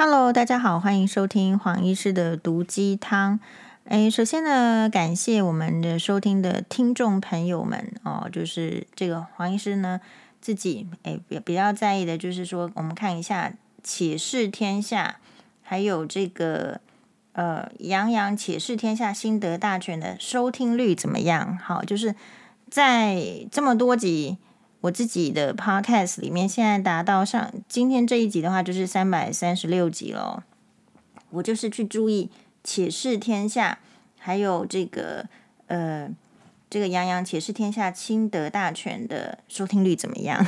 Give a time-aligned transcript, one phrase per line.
[0.00, 3.40] Hello，大家好，欢迎收听黄医师的毒鸡汤。
[3.82, 10.00] 哎，首先呢，感谢我们的收听的听众朋友们哦，就是这个黄医师呢
[10.40, 13.48] 自己哎比比较在意的，就是说我们看一下
[13.82, 15.16] 《且试天下》，
[15.64, 16.80] 还有这个
[17.32, 21.58] 呃《杨洋且试天下心得大全》的收听率怎么样？
[21.58, 22.14] 好，就是
[22.70, 23.20] 在
[23.50, 24.38] 这么多集。
[24.80, 30.44] 我自己的 podcast 里面，现在达到上今天这一集的话，就是三百三十六集了。
[31.30, 32.30] 我就是去注意
[32.62, 33.80] 《且试天下》，
[34.20, 35.26] 还有这个
[35.66, 36.08] 呃，
[36.70, 40.46] 这个《杨洋且试天下亲得大全》的收听率怎么样？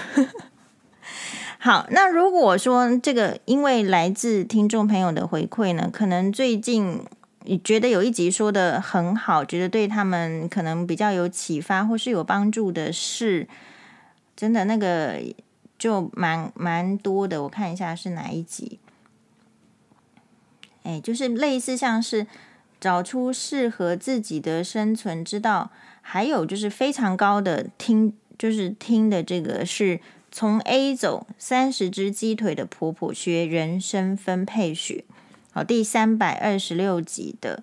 [1.58, 7.00] 好，那如果说这个因为来自听众朋友的回馈呢，可能最近
[7.42, 13.48] 你觉得有一集说得很好，觉得对他们可能比较有启发或是有帮助的是。
[14.40, 15.22] 真的那个
[15.78, 18.78] 就蛮蛮多的，我看一下是哪一集。
[20.82, 22.26] 哎，就是类似像是
[22.80, 30.00] 找出适合自己的生存之道，还有就是非常高的听，就是听的这个是
[30.32, 35.04] 从 A 走三十只鸡腿的婆婆学人生分配学。
[35.52, 37.62] 好，第三百二十六集的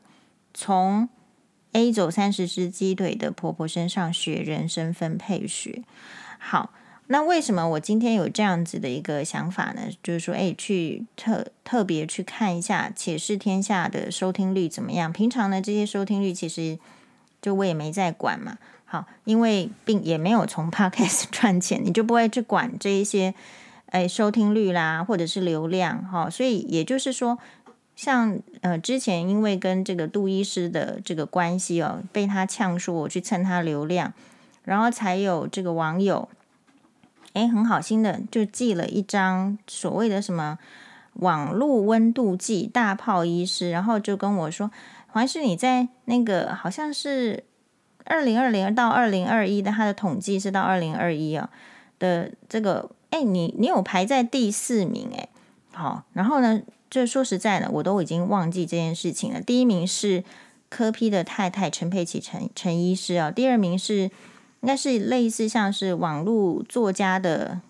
[0.54, 1.10] 从
[1.72, 5.82] A 走三十只鸡腿的婆婆身上学人生分配学。
[6.50, 6.72] 好，
[7.08, 9.82] 那为什么我今天有这样子的一个想法呢？
[10.02, 15.12] 就是说，哎，去特特别去看一下《且试天下》的收听率怎么样？
[15.12, 16.80] 平常呢，这些收听率其实
[17.42, 18.58] 就我也没在管嘛。
[18.86, 23.36] 好，因为并也没有从 Podcast 赚钱，你就不会去管这一些，
[23.88, 26.30] 哎，收听率啦，或者是流量哈。
[26.30, 27.38] 所以也就是说，
[27.98, 34.14] 像呃之前因为跟这个杜医师的这个关系哦，被他呛说我去蹭他流量。
[34.64, 36.28] 然后才有这个网友，
[37.34, 40.58] 哎，很好心的就寄了一张所谓的什么
[41.14, 44.72] 网络温度计，大炮医师，然后就跟我说，
[45.08, 47.44] 黄医师你在那个好像是
[48.06, 51.50] 二零二零到二零二一的，他的统计是到二零二一啊
[52.00, 55.30] 的这个，哎，你你有排在第四名，哎，
[55.74, 59.42] 好，然后呢，就说实在的，我都已经忘记这件事情了。
[59.42, 60.24] 第一名是
[60.70, 64.10] 柯批的太太陈佩琪陈陈医师啊，第二名是。
[64.62, 67.62] 应该是类似像是网络作家的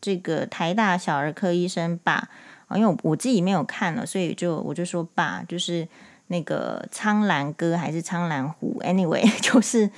[0.00, 2.28] 这个台大小儿科医生吧，
[2.68, 5.86] 啊，因为我我自己没有看了，所以就我就说吧，就是
[6.28, 9.90] 那个苍兰哥还是苍兰狐，anyway， 就是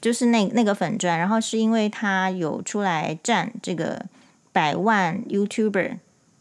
[0.00, 4.04] 就是那那个粉专，然后是因为他有出来战这个
[4.52, 5.96] 百万 YouTuber，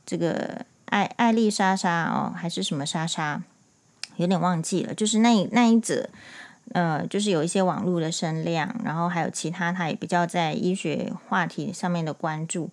[0.05, 3.41] 这个艾艾丽莎莎哦，还是什么莎莎，
[4.17, 6.09] 有点忘记了，就是那那一则。
[6.73, 12.69] 呃，就是有一些网络的声量，然后还有其他，他也比较在医学话题上面的关注。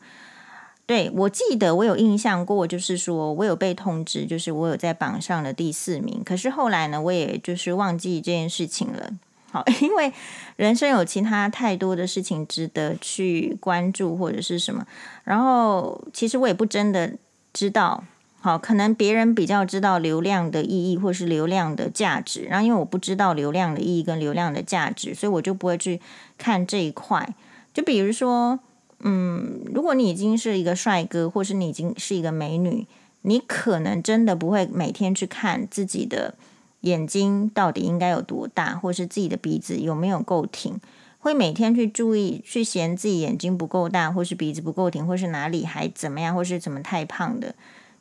[0.87, 6.23] 对，我记得我有印象过，就是说我有被通知，就是我有在榜上的第四名。
[6.25, 9.11] 可是后来呢，我也就是忘记这件事情了。
[9.51, 10.13] 好， 因为
[10.57, 14.87] 人生有其他太多的事情值得去关注或者是什么。
[15.23, 17.13] 然后其实我也不真的
[17.53, 18.05] 知道。
[18.45, 22.43] 好，可能别人比较知道流量的意义，或是流量的价值。
[22.43, 25.99] 然后，因为我不知道流量的意义跟流量的价值，所以我就不会去
[26.37, 27.35] 看这一块。
[27.73, 28.61] 就比如说，
[29.01, 32.87] 嗯，如果你已经是一个帅哥，或是你已经是一个美女，
[33.23, 36.35] 你可能真的不会每天去看自己的
[36.83, 40.79] 眼睛到底应该有多大，或是自己的鼻子有没有够挺，
[41.19, 47.55] 会每天去注意，去嫌自己眼睛不够大，或是鼻子不够挺，或是哪里还怎么样，或是怎么太胖的。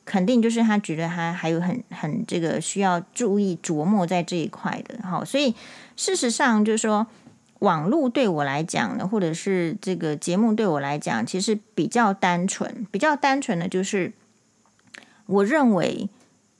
[0.05, 5.55] 肯定就是他觉得他还有很很这个需要注意琢磨在这一块的，哈，所以
[5.95, 7.07] 事实上就是说，
[7.59, 14.11] 网络对我来讲呢，或者是这个节目对我来讲，其实比较单纯，比较单纯的就是，
[15.25, 16.09] 我认为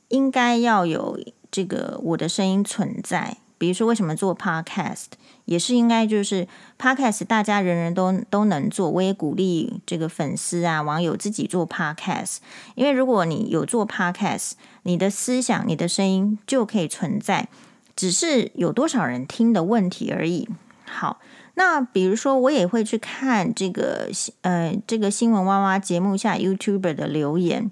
[0.08, 1.20] 应该要有
[1.52, 3.38] 这个我的声音存在。
[3.58, 5.06] 比如说，为什么做 Podcast
[5.46, 6.48] 也是应该就是
[6.80, 8.90] Podcast，大家人人都都能做。
[8.90, 12.38] 我也鼓励这个粉丝啊、网友自己做 Podcast，
[12.76, 17.50] 因为如果你有做 Podcast，你的思想、你的声音就可以存在，
[17.96, 20.48] 只是有多少人听的问题而已。
[20.86, 21.20] 好，
[21.56, 24.10] 那比如说，我也会去看这个
[24.42, 27.72] 呃这个新闻哇哇节目下 YouTuber 的留言。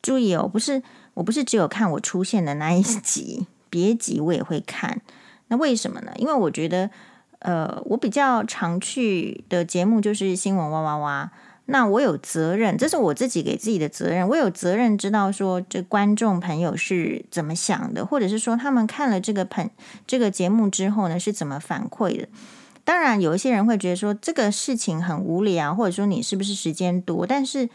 [0.00, 0.82] 注意哦，不是
[1.14, 5.00] 我不是只有看我出现的那一集，别集我也会看。
[5.48, 6.12] 那为什么呢？
[6.16, 6.90] 因为我觉得，
[7.42, 11.30] 呃，我比较常去的节目就是新闻哇哇哇。
[11.66, 14.26] 那我有责任，这是我自己给自己的责任。
[14.26, 19.70] 我有责任知道说，这观众朋友是怎么想的，或者是说他们看了这个朋
[20.06, 22.26] 这个节目之后呢，是怎么反馈的。
[22.84, 27.26] 当然，有一些人会觉得说这个事情很无聊，或者说你是不是时间多？
[27.26, 27.68] 但是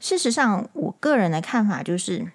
[0.00, 2.28] 事实上，我个人的看法就是。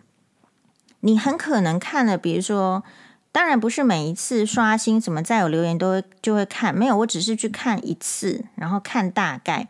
[1.01, 2.83] 你很可能看了，比如说，
[3.31, 9.67] 当然不是每一次刷新什么再有留言都会就会看，没有，我只是去看一次，然后看大概。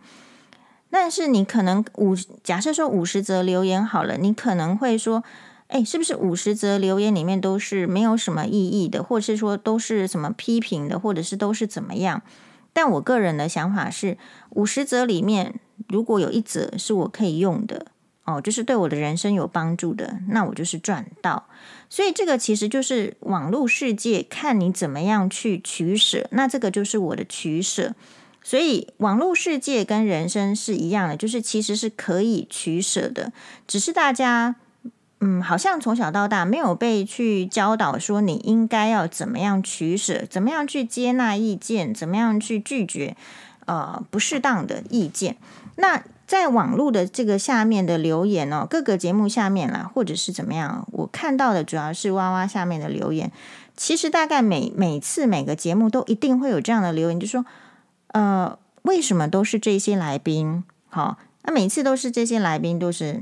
[0.89, 5.23] 但是你可能五假设说五十则留言好了，你可能会说，
[5.67, 12.23] 哎，是不是五十则留言里面都是没有什么意义的，或者是说都是什么批评的，或者是都是怎么样？
[12.73, 14.17] 但我个人的想法是，
[14.51, 17.87] 五十则里面如果有一则是我可以用的，
[18.23, 21.47] 哦，就是对我的人生有帮助的，那我就是赚到。
[21.89, 27.95] 所以这个其实就是网络世界看你怎么样去取舍，那这个就是我的取舍。
[28.41, 33.33] 所以，网络世界跟人生是一样的，就是其实是可以取舍的，
[33.67, 34.55] 只是大家，
[35.19, 43.15] 嗯，好像从小到大没有被去教导说你应该要怎么样取舍，怎么样去接纳意见，怎么样去拒绝
[43.65, 45.35] 呃不适当的意见。
[45.79, 53.31] 那在网络的这个下面的留言哦，各个节目下面啦，或者是怎么样，我看到的主要是哇哇下面的留言。
[53.75, 57.45] 其实大概每每次每个节目都一定会有这样的留言，就说。
[58.11, 60.63] 呃，为什么都是这些来宾？
[60.87, 63.21] 好，那每次都是这些来宾都是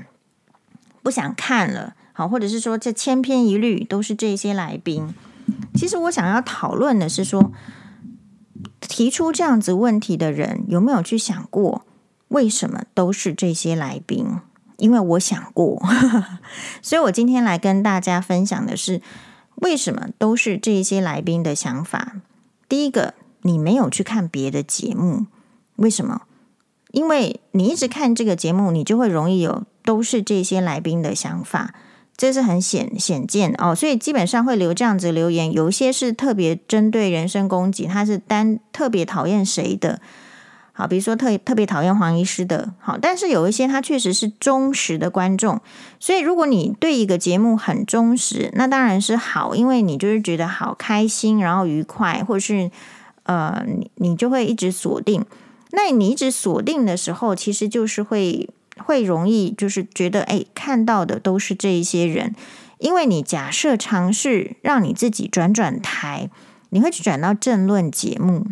[1.04, 5.13] 不想看了，好，或者是说这千篇一律都是这些来宾。
[5.75, 7.51] 其实我想要讨论的是说，
[8.80, 11.83] 提出这样子问题的人有没有去想过，
[12.29, 14.39] 为什么都是这些来宾？
[14.77, 15.81] 因为我想过，
[16.81, 19.01] 所以我今天来跟大家分享的是，
[19.56, 22.18] 为什么都是这些来宾的想法。
[22.68, 23.13] 第一个。
[23.44, 25.27] 你没有去看别的节目，
[25.77, 26.24] 为什么？
[26.91, 31.73] 因为你一直看这个节目，你就会容易有都是这些来宾的想法，
[32.18, 33.73] 这是很显显见哦。
[33.73, 40.01] 所以基本上会留这样子留言，有一些是特别针对人身攻击，他是单特别讨厌谁的，
[40.77, 45.59] 好，比如说特特别讨厌黄医师的，好，但是有一些他确实是忠实的观众，
[46.00, 52.69] 所以如果你对一个节目很忠实，那当然是好，因为你就是觉得好开心，然后愉快，或者是。
[53.29, 55.25] 呃，你你就会一直锁定。
[55.71, 62.33] 那你一直锁定的时候，其实就是会会容易就是觉得，哎，看到的都是这一些人。
[62.77, 66.30] 因为你假设尝试让你自己转转台，
[66.69, 68.45] 你会去转到政论节目，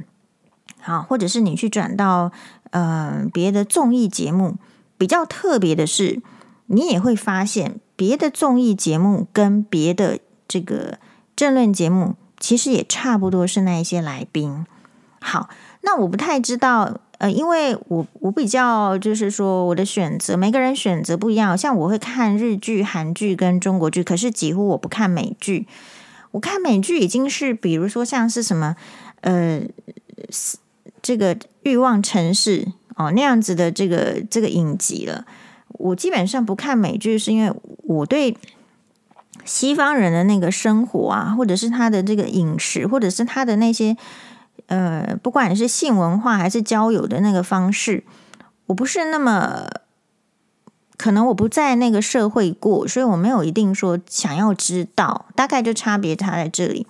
[0.86, 2.32] 好，或者是你去转到
[2.70, 4.58] 呃别的综艺节目。
[4.98, 6.22] 比较特别的是，
[6.68, 11.00] 你也会发现别的综艺节目跟别的这个
[11.36, 12.16] 政论节目。
[12.40, 14.66] 其实也差不多是那一些来宾。
[15.20, 15.50] 好，
[15.82, 21.58] 那我不太知道，呃，因为我我比较就是说我的选择，每个人选择不一样。
[21.58, 25.68] 像我会看日剧、韩剧跟中国剧，可是几乎我不看美剧。
[26.32, 28.76] 我看美剧已经是，比如说像是什么，
[29.22, 29.62] 呃，
[31.06, 32.66] 这个欲望城市
[32.96, 35.26] 哦那样子的这个这个影集了。
[35.68, 37.54] 我基本上不看美剧，是因为
[37.84, 38.36] 我对。
[39.44, 43.96] 西方人的那个生活啊，或者是他的这个饮食，或者是他的那些
[44.66, 48.04] 呃，不管是性文化还是交友的那个方式，
[48.66, 49.68] 我不是那么
[50.98, 56.88] 可能，我不在那个社会过，所以我没有一定说想要知道，大概就差别差在这里。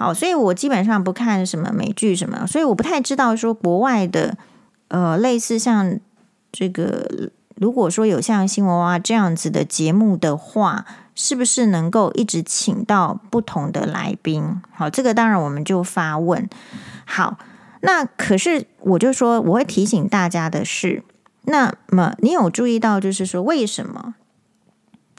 [0.00, 4.38] 好，所以我基本上不看什么美剧什么，所以我不太知道说国外的
[4.88, 6.00] 呃，类似像
[6.50, 10.86] 这个，如果说有像新娃娃这样子的节目的话。
[11.12, 14.62] 是不是能够一直请到不同的来宾？
[14.72, 16.48] 好，这个当然我们就发问。
[17.04, 17.36] 好，
[17.82, 21.02] 那可是我就说，我会提醒大家的是，
[21.42, 24.14] 那么你有注意到，就是说为什么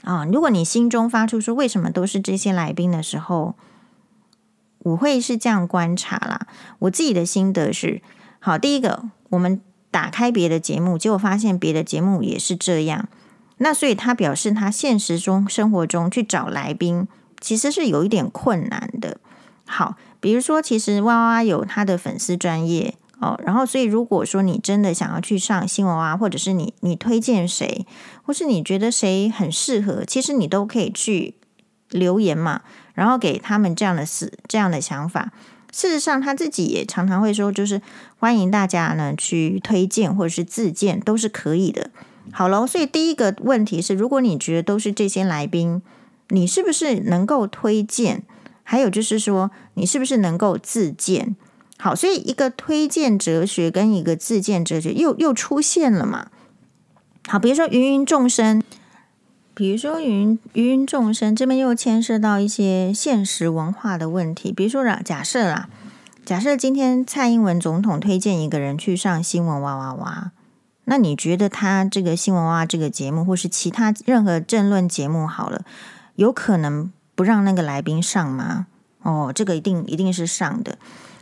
[0.02, 0.24] 啊？
[0.24, 3.54] 如果你心中发出说为什么都是这些来宾的时候，
[4.82, 6.46] 我会是这样观察啦。
[6.80, 8.02] 我自己的心得是，
[8.38, 9.60] 好，第一个，我们
[9.90, 13.08] 打开别的节目，结果发现别的节目也是这样。
[13.58, 17.06] 那所以他表示，他现实中生活中去找来宾，
[17.40, 19.18] 其实是有一点困难的。
[19.64, 27.86] 好，比如说，其实哇哇有他的粉丝专业哦，然后所以如果说你真的想要去上新闻啊，或者是你你推荐谁，
[28.24, 31.36] 或是你觉得谁很适合，其实你都可以去
[31.90, 32.62] 留言嘛，
[32.94, 35.32] 然后给他们这样的事这样的想法。
[35.72, 37.80] 事实上，他自己也常常会说，就是
[38.18, 41.90] 欢迎大家呢去推荐或者是自荐，都是可以的。
[42.30, 45.80] 好了，所以第一个问题是，如果你觉得都是这些来宾，
[46.28, 48.22] 你是不是能够推荐？
[48.62, 51.34] 还有就是说，你是不是能够自荐？
[51.78, 56.28] 好，所以一个推荐哲学跟一个自荐哲学又又出现了嘛？
[57.26, 58.62] 好，比如说芸芸众生，
[59.54, 65.68] 比如说芸芸众生这边又牵涉到一些现实文化的问题，比如说假设啦，
[66.24, 70.32] 假设今天蔡英文总统推荐一个人去上新闻哇哇哇。
[70.84, 75.64] 那你觉得他这个新闻哇这个节目，或是其他任何政论节目好了，
[76.16, 78.66] 有可能不让那个来宾上吗？
[79.02, 80.78] 哦，这个一定一定是上的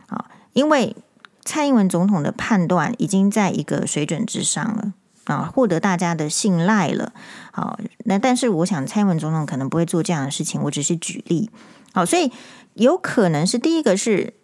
[0.07, 0.97] 啊，因为
[1.45, 4.95] 蔡英文总统的判断已经在一个水准之上了
[5.37, 7.13] 啊，获得大家的信赖了。
[7.53, 11.51] 好，那但是我想蔡文总统可能不会做这样的事情，我只是举例。
[11.93, 12.31] 好，所以
[12.75, 14.35] 有可能是第一个是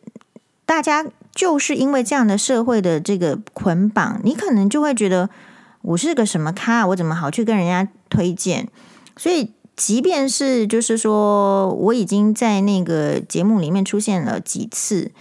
[0.65, 5.29] 大家就是因为这样的社会的这个捆绑，你可能就会觉得
[5.83, 8.69] 我是个什么咖，我怎么好去跟人家推荐？
[9.17, 9.53] 所以。
[9.77, 15.13] 即便是就是说，我已经在那个节目里面出现了几次，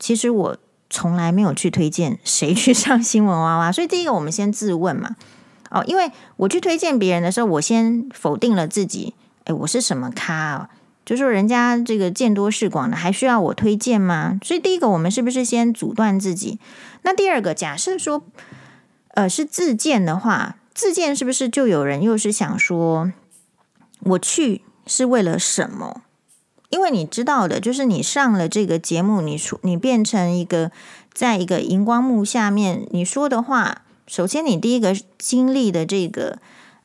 [0.00, 0.56] 其实我
[0.90, 3.70] 从来没有去推荐谁去上新闻哇哇。
[3.72, 5.16] 所以第一个，我们先自问嘛。
[5.70, 9.14] 哦，因为我去推荐别人的时候，我先否定了自己。
[9.44, 10.68] 诶，我是什么咖啊？
[11.06, 14.38] 就说人家这个见多识广的，还需要我推荐吗？
[14.44, 16.58] 所以第一个，我们是不是先阻断自己？
[17.02, 18.22] 那第二个，假设说，
[19.14, 23.12] 呃，是自荐的话，自荐是不是就有人又是想说？
[24.00, 26.02] 我去是为了什么？
[26.70, 30.70] 因为你知道的，就是你上了这个节目，你出你变成一个
[31.12, 36.38] 在一个荧光幕下面，你说的话，首先你第一个经历的这个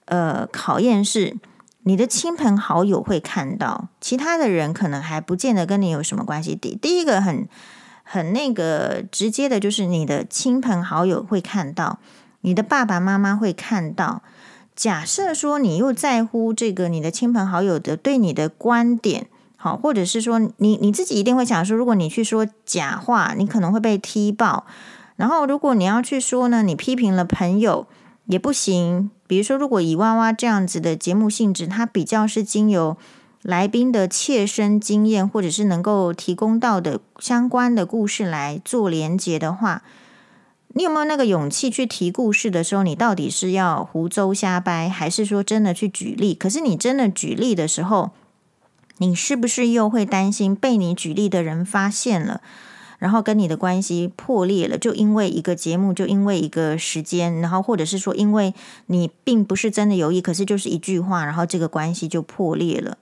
[0.06, 1.38] 呃考验是
[1.84, 6.56] 你的亲朋好友会看到，其他的人可能还不见得跟你有什么关系。
[6.56, 7.48] 第第一个很
[8.01, 12.00] 很那个直接的就是你的亲朋好友会看到，
[12.42, 14.24] 你的爸爸妈妈会看到。
[14.75, 19.27] 假设说你又在乎这个你的亲朋好友的对你的观点，
[19.65, 24.67] 好，或者是说你你自己一定会想说，如果你去说假话，你可能会被踢爆。
[25.15, 27.88] 然后如果你要去说呢，你批评了朋友
[28.27, 29.10] 也不行。
[29.25, 32.95] 比如说，如果以哇哇这样子的节目性质，它比较是经由
[33.41, 39.81] 来宾的切身经验，或者是能够提供到的相关的故事来做连接的话。
[40.75, 46.36] 你有没有那个勇气去提故事的时候，你到底是要胡诌瞎掰，还是说真的去举例？
[46.36, 48.12] 可是你真的举例的时候，
[48.98, 52.42] 你是不是又会担心被你举例的人发现了，
[52.98, 54.78] 然后跟你的关系破裂了？
[54.78, 58.54] 就因为一个节目，就因为一个时间，然后或者是说，因为
[58.88, 62.98] 你并不是真的有意，可是就是一句话，然后这个关系就破裂了。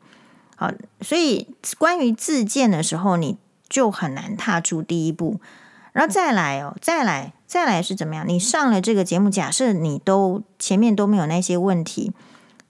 [0.56, 0.72] 好，
[1.02, 1.48] 所以
[1.78, 3.38] 关于自荐的时候，你
[3.70, 5.40] 就很难踏出第一步。
[5.92, 8.28] 然后再来哦，再来，再来是怎么样？
[8.28, 12.12] 你上了这个节目，假设你都前面都没有那些问题，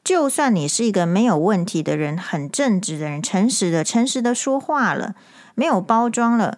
[0.03, 5.15] 就算你是一个没有问题的人，很正直的人，诚实的、诚实的说话了，
[5.55, 6.57] 没有包装了，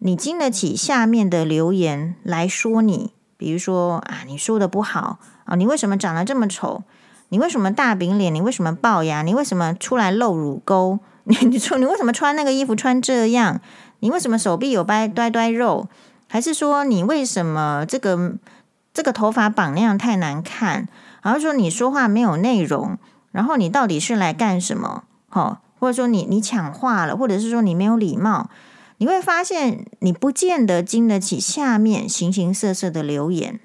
[0.00, 6.82] 你经得起下面的留言来说你，比如说啊，你说的不好啊，你为什么长得这么丑？
[7.30, 8.32] 你为什么大饼脸？
[8.34, 9.22] 你为什么龅牙？
[9.22, 10.98] 你为什么出来露乳沟？
[11.24, 13.62] 你 你说你为什么穿那个衣服穿这样？
[14.00, 15.88] 你为什么手臂有掰掰掰肉？
[16.28, 18.34] 还是说你为什么这个
[18.92, 20.86] 这个头发绑那样太难看？
[21.24, 22.98] 然后说你说话没有内容，
[23.32, 25.04] 然后你到底是来干什么？
[25.30, 28.50] 好，或者说你你抢话了，或者是说你没有礼貌？
[28.98, 33.58] 你会发现你不见得经得起下面形形色色的留言，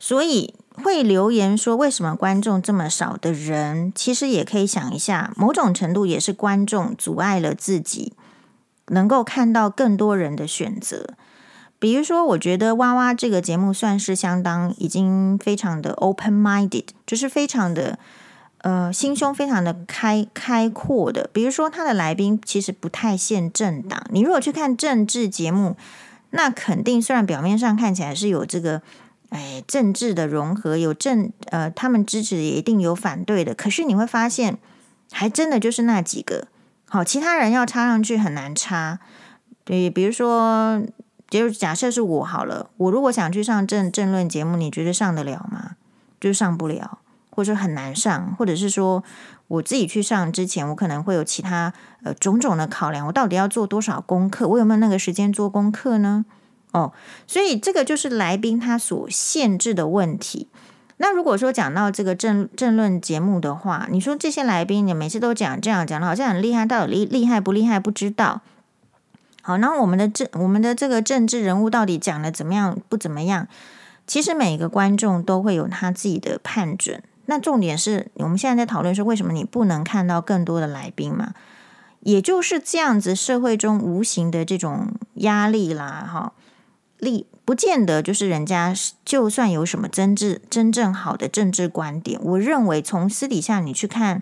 [0.00, 8.14] 所以会留言说为什么观众这么少的人，其实也可以想一下，某种程度也是观众阻碍了自己。
[8.88, 11.14] 能够看到更多人的选择，
[11.78, 17.98] 比如说，我觉得哇哇这个节目算是相当已经非常的 open-minded，就是非常的
[18.62, 21.28] 呃心胸非常的开开阔的。
[21.32, 24.02] 比如说，他的来宾其实不太限政党。
[24.10, 25.76] 你如果去看政治节目，
[26.30, 28.80] 那肯定虽然表面上看起来是有这个
[29.28, 34.56] 哎政治的融合，有政呃他们支持也一定有反对的，可是你会发现，
[35.12, 36.48] 还真的就是那几个。
[36.88, 38.98] 好，其他人要插上去很难插。
[39.64, 40.80] 对，比如说，
[41.28, 45.72] 就假设是我好了，我如果想去上政政论节目，你觉得上得了吗？
[46.20, 46.98] 就上不了，
[47.30, 49.02] 或者很难上，或者是说
[49.48, 54.48] 我自己去上之前，我可能会有其他呃种种的考量，我到底要做多少功课？
[54.48, 56.24] 我有没有那个时间做功课呢？
[56.72, 56.92] 哦，
[57.26, 60.48] 所以这个就是来宾他所限制的问题。
[60.98, 68.40] 那如果说讲到这个政政论节目的话，你说这些来宾，你每次都讲这样讲的好像很厉害，到底厉厉害不厉害不知道。
[69.46, 73.46] 好，那我们的政我们的这个政治人物到底讲的怎么样不怎么样？
[74.04, 77.00] 其实每个观众都会有他自己的判准。
[77.26, 81.32] 那重点是我们现在在讨论说，为什么你不能看到更多的来宾嘛？
[82.00, 86.32] 也就是这样子，社会中无形的这种压力啦，哈，
[86.98, 87.28] 力。
[87.44, 88.74] 不见得就是人家，
[89.04, 94.20] 就算有什么真挚真正好的政治观点，我认为从私底下你去看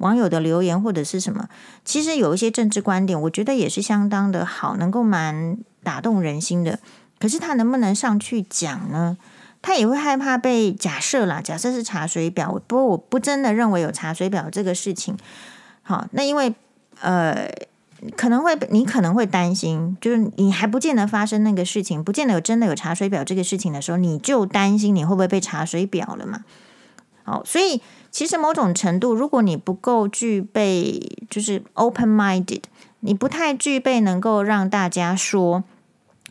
[0.00, 1.48] 网友的留言或者是什么，
[1.84, 6.78] 其实有一些政治观点，我觉得也是相当的好，能够蛮打动人心的。
[7.18, 9.16] 可是他能不能上去讲呢？
[9.62, 15.14] 他也会害怕被假设啦，假设是查水表，不过我不真的认为有查水表这个事情。
[15.82, 16.54] 好，那因为
[17.02, 17.46] 呃，
[18.16, 26.42] 可能会你可能会担心，就是你还不见得发生那个事情，不见得有真的有查水表这个事情的时候，你就担心你会不会被查水表了嘛？
[27.24, 32.62] 好，所以其实某种程度，如果你不够具备，就是 open-minded，
[33.00, 35.64] 你不太具备能够让大家说。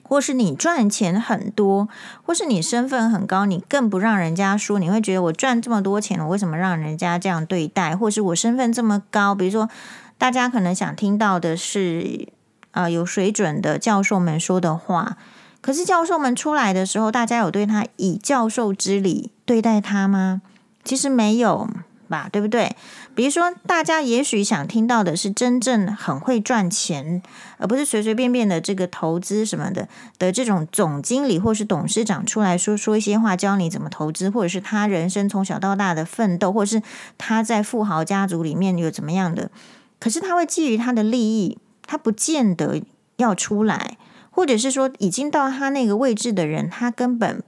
[0.02, 1.88] 或是你赚钱很多，
[2.26, 7.96] 或是你身份很高，你更不让人家说，你会觉得我赚这么多钱，我为什么让人家这样对待？
[7.96, 9.70] 或是我身份这么高，比如说
[10.18, 12.28] 大家可能想听到的是，
[12.72, 15.16] 呃，有水准的教授们说的话，
[15.62, 20.42] 可是教授们出来的时候，大家有对他以教授之礼对待他吗？
[20.89, 21.69] 其实没有。
[22.10, 22.75] 吧，对不对？
[23.13, 27.22] 比如说，大家也许想听到的是真正很会赚钱，
[27.60, 36.81] 而不是随随便便的这个投资什么的的这种总经理或是董事长出来说说一些话，教你怎么投资，或者是他人生从小到大的奋斗，或者是
[37.19, 39.51] 他在富豪家族里面有怎么样的。
[40.00, 42.81] 可是他会基于他的利益，他不见得
[43.17, 44.00] 要出来，
[44.31, 47.43] 或者是说已经到他那个位置的人，他根本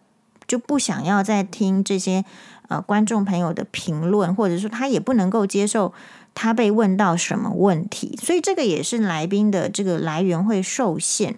[0.46, 2.24] 就不想要再听这些。
[2.72, 5.94] 呃，观众朋友的评论，或者说他也不能够接受
[6.34, 11.36] 他被问到什么问题，所以这个也是来宾的这个来源会受限。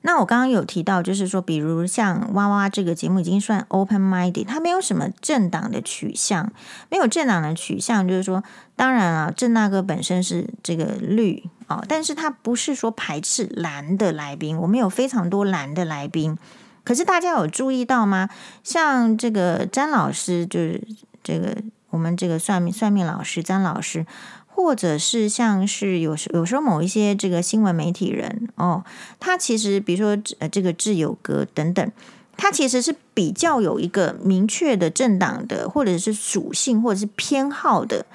[0.00, 6.52] 那我刚刚有提到，就是说，比如像哇哇这个节目已经算 open-minded，它没有什么政党的取向，
[6.90, 8.42] 没有政党的取向，就是说，
[8.74, 16.36] 当然了，郑大哥本身是这个绿哦，但是他不是说排斥蓝的来宾，我们有非常多蓝的来宾。
[16.84, 18.28] 可是大家有注意到吗？
[18.64, 20.82] 像这个詹老师，就是
[21.22, 21.56] 这个
[21.90, 24.04] 我们这个算命算命老师詹老师，
[24.48, 28.84] 或者是像是有时有时候某一些这个新闻媒体人哦，
[29.20, 31.92] 他其实比如说呃这个挚友哥等等，
[32.36, 38.06] 他其实是比较有一个明确的政党的或者是属性或者是偏好的。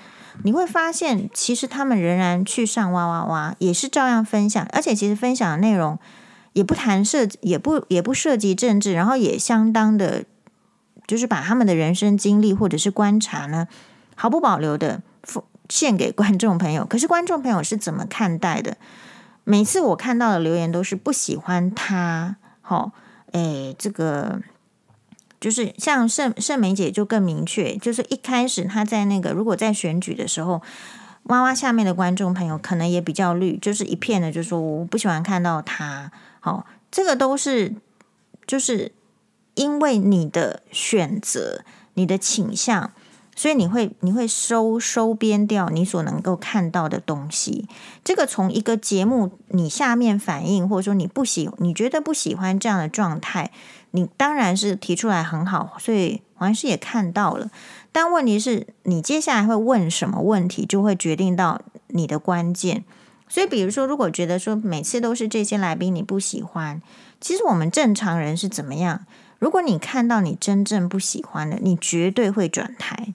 [0.43, 5.97] 你会发现，其实他们仍然去上哇哇哇，也是照样分享，而且其实分享的内容。
[6.57, 10.25] 也不谈涉，也不也不涉及政治，然后也相当的，
[11.05, 13.67] 就是把他们的人生经历或者是观察呢，
[14.15, 16.83] 毫不保留的奉献给观众朋友。
[16.83, 18.77] 可是观众朋友是怎么看待的？
[19.43, 22.91] 每次我看到的留言都是不喜欢他，好，
[23.33, 24.41] 哎，这个
[25.39, 30.63] 就是像盛盛梅姐就更明确，就是一开始他在那个如果在选举的时候，
[31.25, 36.11] 哇哇下面的观众朋友可能也比较绿，就是一片的，就说我不喜欢看到他。
[36.47, 37.75] 哦，这个都是
[38.45, 38.93] 就是
[39.55, 41.63] 因为你的选择、
[41.95, 42.91] 你的倾向，
[43.35, 47.67] 所以你会你会收收编掉你所能够看到的东西。
[48.03, 53.51] 这个从一个节目你下面反应，或者说你不喜你觉得不喜欢这样的状态，
[53.91, 57.51] 你当然是提出来很好，所以黄医师也看到了。
[57.91, 62.85] 但问题是你接下来会问什么问题，就会决定到你的关键。
[63.29, 66.81] 所以，比如说，如果觉得说每次都是这些来宾你不喜欢，
[67.19, 69.05] 其实我们正常人是怎么样？
[69.37, 73.13] 如果你看到你真正不喜欢的，你绝对会转台，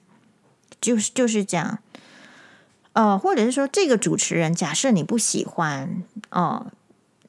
[0.79, 1.79] 就是就是这样。
[2.93, 6.67] 呃，或者是说，这个主持人假设你不喜欢哦，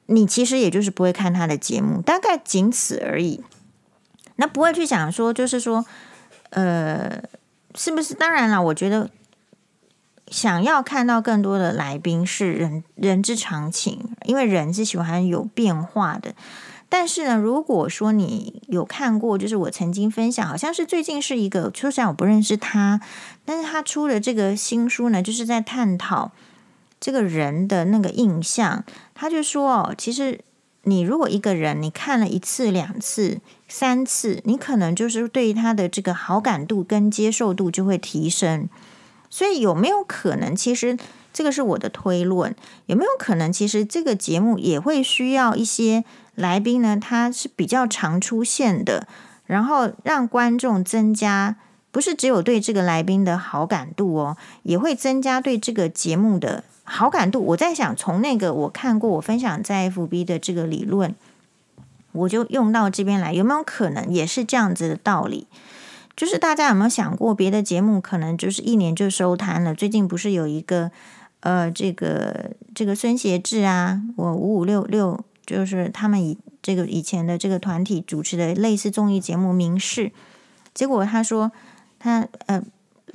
[0.05, 3.43] 你其实也就是不会看他的节目，大概仅此而已。
[4.35, 5.83] 那不会去想说，就是说，
[6.51, 7.23] 呃，
[7.73, 8.13] 是不是？
[8.13, 9.09] 当然了，我觉得。
[10.27, 16.33] 想要看到更多的来宾是人人之常情，因为人是喜欢有变化的。
[16.87, 23.01] 但是呢，如果说你有看过，就是我曾经分享，好像是最近是一个，就算我不认识他，
[23.43, 26.31] 但是他出的这个新书呢，就是在探讨
[26.99, 28.83] 这个人的那个印象。
[29.13, 30.39] 他就说哦，其实
[30.83, 38.69] 你如果一个人你看了一次、两次、三次，你可能就是对他的这个好感度跟接受度就会提升。
[39.29, 40.97] 所以有没有可能，其实
[41.33, 46.03] 这个是我的推论，有没有可能，其实这个节目也会需要一些
[46.35, 46.97] 来宾呢？
[46.99, 49.07] 他是比较常出现的，
[49.45, 51.57] 然后让观众增加，
[51.91, 57.41] 不是只有对这个来宾的好感度哦，也会增加对这个节目的好感度。
[57.47, 61.15] 我在想，从那个我看过我分享在 FB 的这个理论，
[62.13, 65.47] 我就用到这边来，有没有可能也是这样子的道理？
[66.15, 69.75] 就是大家有没有想过，别的节目可能就是一年就收摊了？
[69.75, 70.89] 最近不是有一个
[71.41, 80.07] 呃，这个这个孙协志啊，我五五六六，就是他们以这个以前的这个团体主持的类似综艺节目《民视》，
[80.73, 81.51] 结果他说
[81.99, 82.63] 他呃，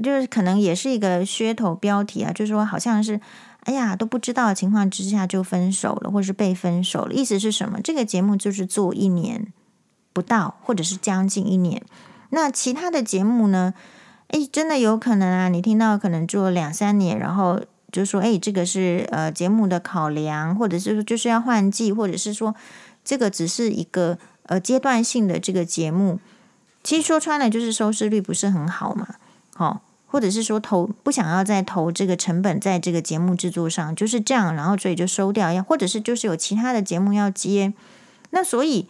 [0.02, 3.18] 就是可能也是一个噱头标题啊，就是说好像是
[3.60, 7.80] 哎呀都不知道情况之下就分手了，或是被分手了，意思是什么？
[7.82, 9.52] 这个节目就是做一年
[10.12, 11.82] 不到，或者是将近一年。
[12.30, 13.74] 那其他的节目呢？
[14.28, 15.48] 诶，真的有可能啊！
[15.48, 22.54] 你听到可能做两三年，然后就说，诶，这个是呃节目的考量，或者是说就是要换季，或者是说
[23.04, 26.20] 这个只是一个呃阶段性的这个节目。
[26.84, 29.16] 其实说穿了，就是收视率不是很好嘛，
[29.56, 37.72] 好、哦，或者是说投不想要再投这个成本在这个节目制作上，就是这样，然后所以就收掉，要或者是就是有其他的节目要接，
[38.30, 38.86] 那所以。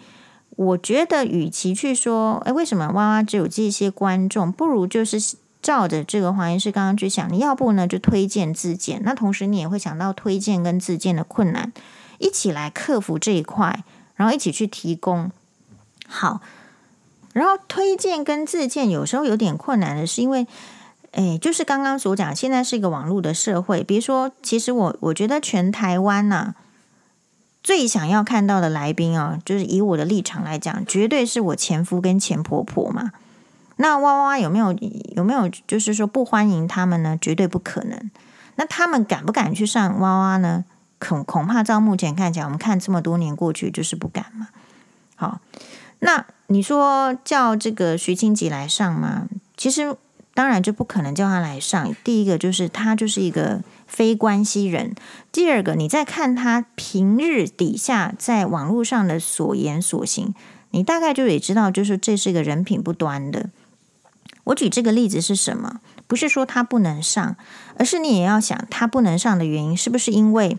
[0.60, 11.72] 我觉得，与其去说，哎，为什么娃娃只有这些观众，不如就是照着这个黄医师刚刚去想，你要不呢就推荐自荐，那同时你也会想到推荐跟自荐的困难，
[12.18, 13.82] 一起来克服这一块，
[14.16, 15.30] 然后一起去提供。
[16.06, 16.42] 好，
[17.32, 20.46] 然后推荐跟自荐有时候有点困难的是，因为，
[21.12, 26.54] 哎，就是刚刚所讲，现在是一个网络的社会，比如说，其实我我觉得全台湾呐、啊。
[27.62, 33.12] 最想要看到的来宾啊，就是以我的立场来讲，绝对是我前夫跟前婆婆嘛。
[33.76, 34.72] 那娃娃有没有
[35.14, 37.18] 有没有就是说不欢迎他们呢？
[37.20, 38.10] 绝对不可能。
[38.56, 40.64] 那他们敢不敢去上娃娃呢？
[40.98, 44.48] 恐恐怕照目前看起来，我们看这么多年过去，就是不敢嘛。
[45.16, 45.40] 好，
[46.00, 49.26] 那你说叫这个徐清吉来上吗？
[49.56, 49.94] 其实
[50.32, 51.94] 当然就不可能叫他来上。
[52.02, 53.60] 第一个就是他就是一个。
[53.90, 54.94] 非关系人。
[55.32, 60.32] 第二个，你再看他平日底下在网络上的所言所行，
[60.70, 63.50] 你大概就也知道，就是这是一个人品不端的。
[64.44, 65.80] 我举这个例子是什么？
[66.06, 67.36] 不是说他不能上，
[67.76, 70.56] 而是你也要想，他不能上的原因是不是因为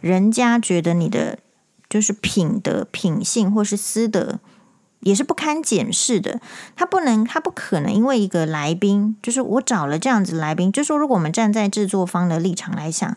[0.00, 1.38] 人家觉得你的
[1.88, 4.38] 就是品德、品性或是私德。
[5.04, 6.40] 也是不堪检视的，
[6.74, 13.16] 他不能，他不可能，因为一个来宾，就是我找了这样子来宾，就说，如果我们站在制作方的立场来想，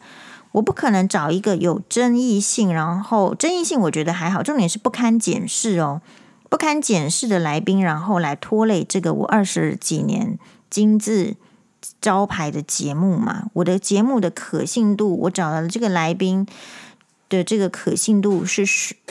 [0.51, 6.01] 我不可能找一个有争议性，然后争议性我觉得还好，重点是不堪检视哦，
[6.49, 10.37] 不堪检视的来宾，然后来拖累这个我二十几年
[10.69, 11.35] 金字
[12.01, 16.45] 招牌的节目嘛，我的节目的可信度，我找了这个来宾。
[17.29, 18.65] 的这个可信度是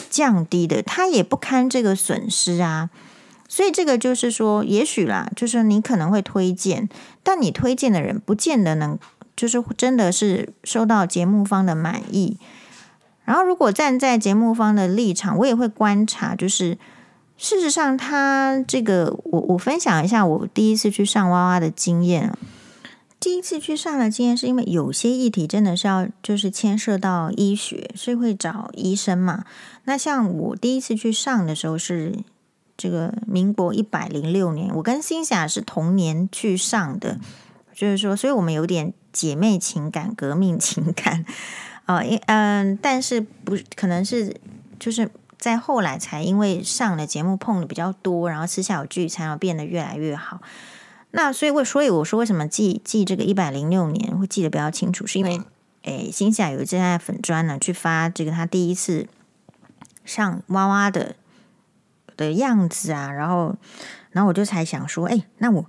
[0.08, 2.90] 降低的，他也不堪这个损失啊，
[3.48, 6.88] 所以这个就是说，也许啦，就是你可能会推荐，
[7.22, 8.98] 但你推荐的人不见得能，
[9.36, 12.38] 就是真的是受到节目方的满意。
[13.24, 16.78] 然后，如果站在节目方的立场，我也会观察，就是
[17.36, 22.32] 事实上，他这个，我我分享一下我第一次去上娃娃的经验。
[23.26, 29.44] 第一次去上的经验是因为有些议题真的是要就是牵涉到医学，所以会找医生嘛。
[29.82, 32.20] 那像我第一次去上的时候是
[32.76, 37.18] 这个民国一百零六年，我跟欣霞是同年去上的，
[37.74, 41.24] 就是说，所以我们有点姐妹情感、革命情感
[41.86, 42.04] 啊。
[42.06, 44.36] 因、嗯，但是不可能是
[44.78, 50.40] 就是在后来才因为上了节目碰的比较多，然后私下有聚餐，然后变得越来越好。
[51.16, 55.40] 那所以，为所以我说，为什么记记这个一百零六年会记得比较清楚，是因为，
[55.80, 59.08] 诶，心想有一次在粉专呢去发这个他第一次
[60.04, 61.16] 上娃娃的
[62.18, 63.56] 的样子啊，然后，
[64.10, 65.64] 然后我就才想说，哎，那我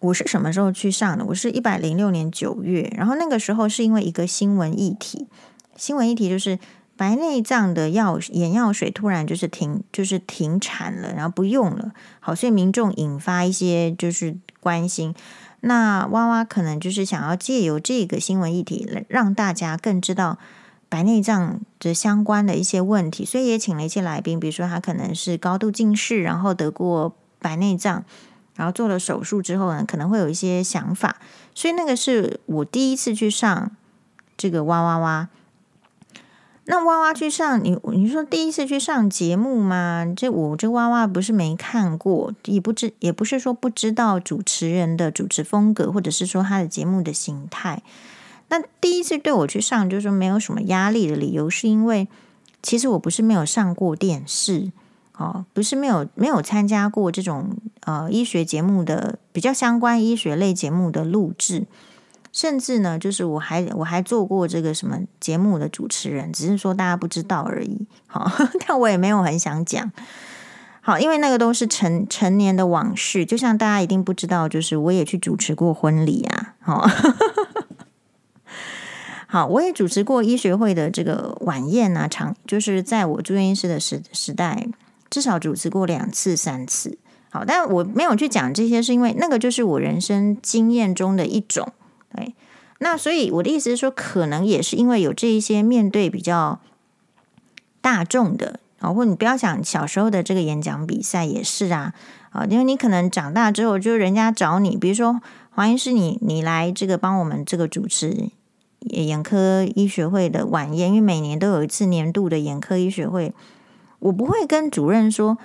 [0.00, 1.24] 我是什么时候去上的？
[1.26, 5.28] 我是一百零六年九月，然后那个时候是因为一个新闻议题，
[5.76, 6.58] 新闻议题就是
[6.96, 14.36] 白内障的药眼药水突然就是停就是停产了，然后不用了，好，所以民众引发一些就是。
[14.62, 15.12] 关心，
[15.62, 20.38] 那娃娃可能就是想要借由这个新闻议题，来让大家更知道
[20.88, 28.04] 白内障的相关的一些问题，所以也请了一些来宾，比如说他可能是高度近视，然后得过白内障，
[28.54, 31.16] 然后做了手术之后呢，可能会有一些想法，
[31.52, 33.72] 所以那个是我第一次去上
[34.36, 35.28] 这个哇哇哇。
[36.64, 40.06] 那娃娃去上你，你说第一次去上节目吗？
[40.16, 47.82] 这我这娃娃不是没看过，也不知也不是说不知道主持人的主持风格，或者是说他的节目的形态。
[48.48, 52.06] 那第一次对我去上，就是没有什么压力的理由，是因为
[52.62, 54.70] 其实我不是没有上过电视，
[55.16, 61.66] 哦，不是没有没有参加过这种呃医学节目的比较相关医学类节目的录制。
[62.32, 67.86] 甚至呢，就是我还我还做过这个什么节目的主持人，只是说大家不知道而已。
[68.06, 68.26] 好，
[68.66, 69.92] 但我也没有很想讲。
[70.80, 76.54] 好，因为那个都是成成年的往事，就像大家一定不知道，就是我也去主持过婚礼啊。
[76.60, 76.88] 好，
[79.28, 84.66] 好，我也主持过医学会的这个晚宴啊，场就是在我住院医师的时时代，
[85.10, 86.98] 至少主持过两次三次。
[87.30, 91.72] 好，但我没有去讲这些，是因为那个就是我人生经验中的一种。
[92.14, 92.34] 对，
[92.78, 96.60] 那所以我的意思是说，可能也是因为有这一些面对比较
[97.80, 101.94] 大众的啊，或你不要想小时候的这个演讲比赛也是啊，
[102.30, 105.20] 啊，因为你可能长大之后，就人家找你，比如说
[105.50, 108.28] 黄医师，你你来这个帮我们这个主持
[108.80, 113.32] 眼科医学会的晚宴，因为每年都有一次年度的眼科医学会，
[114.00, 115.38] 我不会跟主任说，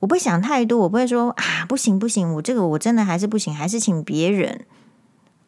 [0.00, 4.66] 我不想太多，我不会说啊，不行不行，我这个我真的还是不行，还是请别人。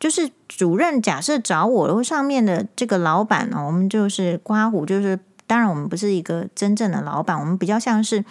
[0.04, 8.22] 就是主任假设找我，然后上面的这个老板呢，我们就是刮胡，就是当然我们不是一个真正的老板，我们比较像是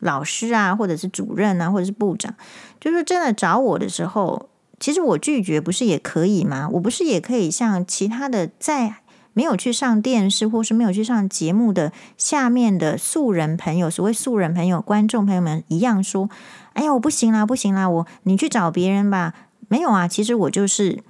[0.00, 2.34] 老师啊，或者是主任啊，或者是部长。
[2.78, 6.68] 就是真的找我的时候，其实我拒绝不是也可以吗？
[6.72, 8.96] 我不是也可以像其他的在
[9.32, 16.28] 没有去上电视或是没有去上节目的下面的素人朋友，所谓素人朋友、观众朋友们一样说
[16.74, 19.32] ：“哎呀，我不行啦，不行啦，我你去找别人吧。”
[19.68, 21.02] 没有啊，其实我就是。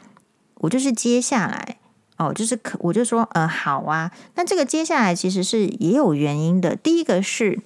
[0.63, 1.77] 我就是接下来
[2.17, 6.77] 哦，就是可我就说呃好啊，那这个接下来其实是也有原因的。
[6.77, 7.61] 第一个是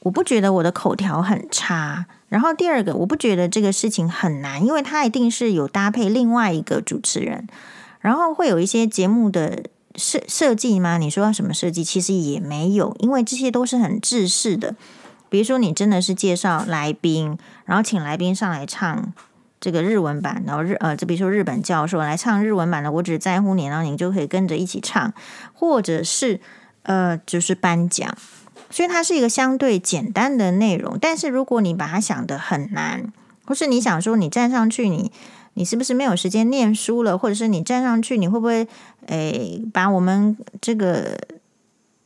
[0.00, 7.46] 我不觉得我的口条很差，然后第二个我不觉得这个事情很难，因为它一定是有搭配另外一个主持人，
[8.00, 9.64] 然后会有一些节目的
[9.94, 10.98] 设设计吗？
[10.98, 11.84] 你说要什么设计？
[11.84, 14.74] 其实也没有，因为这些都是很制式的。
[15.28, 19.12] 比如说你真的是介绍来宾，然后请来宾上来唱。
[19.60, 25.12] 这个日文版，然后日呃，就比如说日本教授来唱日文版的《我只在乎你》，然后你就可以跟着一起唱，
[25.52, 26.40] 或者是
[26.84, 28.16] 呃，就是颁奖，
[28.70, 30.96] 所以它是一个相对简单的内容。
[30.98, 33.12] 但是如果你把它想得很难，
[33.44, 35.12] 或是你想说你站上去你，
[35.54, 37.18] 你你是不是没有时间念书了？
[37.18, 38.66] 或者是你站上去，你会不会
[39.08, 41.18] 诶把我们这个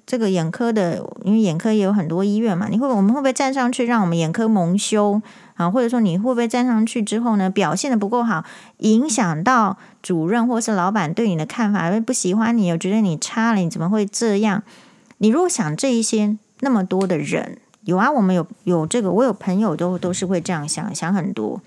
[0.06, 5.20] 这个眼科的，因为眼科也有很多医院嘛，你会我们会不会站上去让我们眼科蒙羞？
[5.54, 8.44] 啊，或者说你会不会站上去之后呢，表现的不够好，
[8.78, 14.64] 影响到主任或是老板对你的看法，不喜欢你，又觉得你差了，你怎么会这样？
[15.18, 21.60] 你如果想这一些，那么多的人有啊，我们有有这个，我有朋友都都是会这样想，想很多，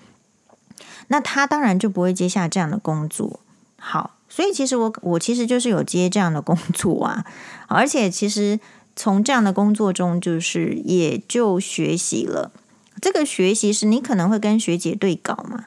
[1.06, 3.40] 那他当然就不会接下这样的工作。
[3.78, 7.24] 好，所以其实我我其实就是有接这样的工作啊，
[7.66, 8.60] 而且其实
[8.94, 12.52] 从这样的工作中，就是也就学习了。
[13.00, 15.64] 这个学习是你可能会跟学姐对稿嘛？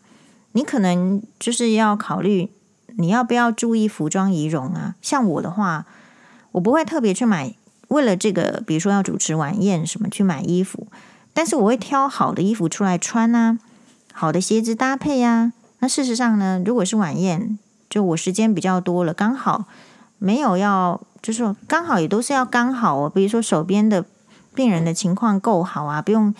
[0.51, 2.49] 你可能就是要考虑
[2.97, 4.95] 你要不要注意服装仪容啊。
[5.01, 5.85] 像我的话，
[6.51, 7.55] 我不会特别去买，
[7.87, 10.87] 为了这个，比如说要主持晚宴什么去买衣服，
[11.33, 13.57] 但是我会挑好的衣服出来穿啊，
[14.11, 15.53] 好的鞋子搭配呀、啊。
[15.79, 17.57] 那事实上呢，如果是晚宴，
[17.91, 19.65] 就我时间比较多了，刚好
[20.17, 23.11] 没有要，就是刚好也都是要刚好哦。
[23.13, 24.03] 比如说手边的
[24.55, 26.33] 病人的情况够好啊，不用。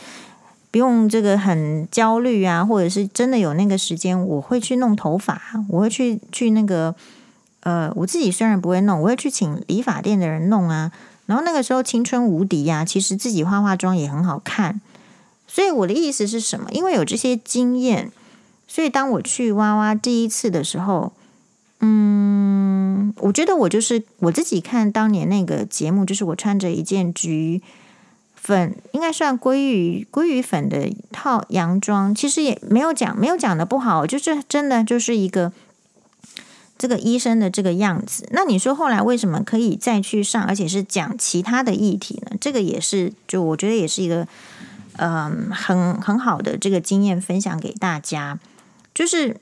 [0.73, 5.37] 不用这个很焦虑啊，或者是真的有那个时间，我会去弄头发，
[5.67, 6.95] 我会去去那个
[7.63, 10.89] 呃，我自己虽然不会弄，我会去请理发店的人弄啊。
[11.25, 14.79] 然后那个时候青春无敌呀，其实自己化化妆也很好看。
[15.45, 16.71] 所以我的意思是什么？
[16.71, 18.09] 因为有这些经验，
[18.65, 21.11] 所以当我去哇哇第一次的时候，
[21.81, 27.61] 嗯，我觉得我就是我自己看当年那个节目，就是我穿着一件橘。
[28.43, 35.53] 粉应该算鲑鱼鲑鱼粉的套洋装，其实也没有讲没有讲的不好，就是真的就是一个
[36.75, 38.27] 这个医生的这个样子。
[38.31, 42.35] 那你说后来为什么可以再去上，而且是讲其他的议题呢？
[42.41, 44.27] 这个也是就我觉得也是一个
[44.97, 48.39] 嗯、很很好的这个经验分享给大家。
[48.95, 49.37] 就是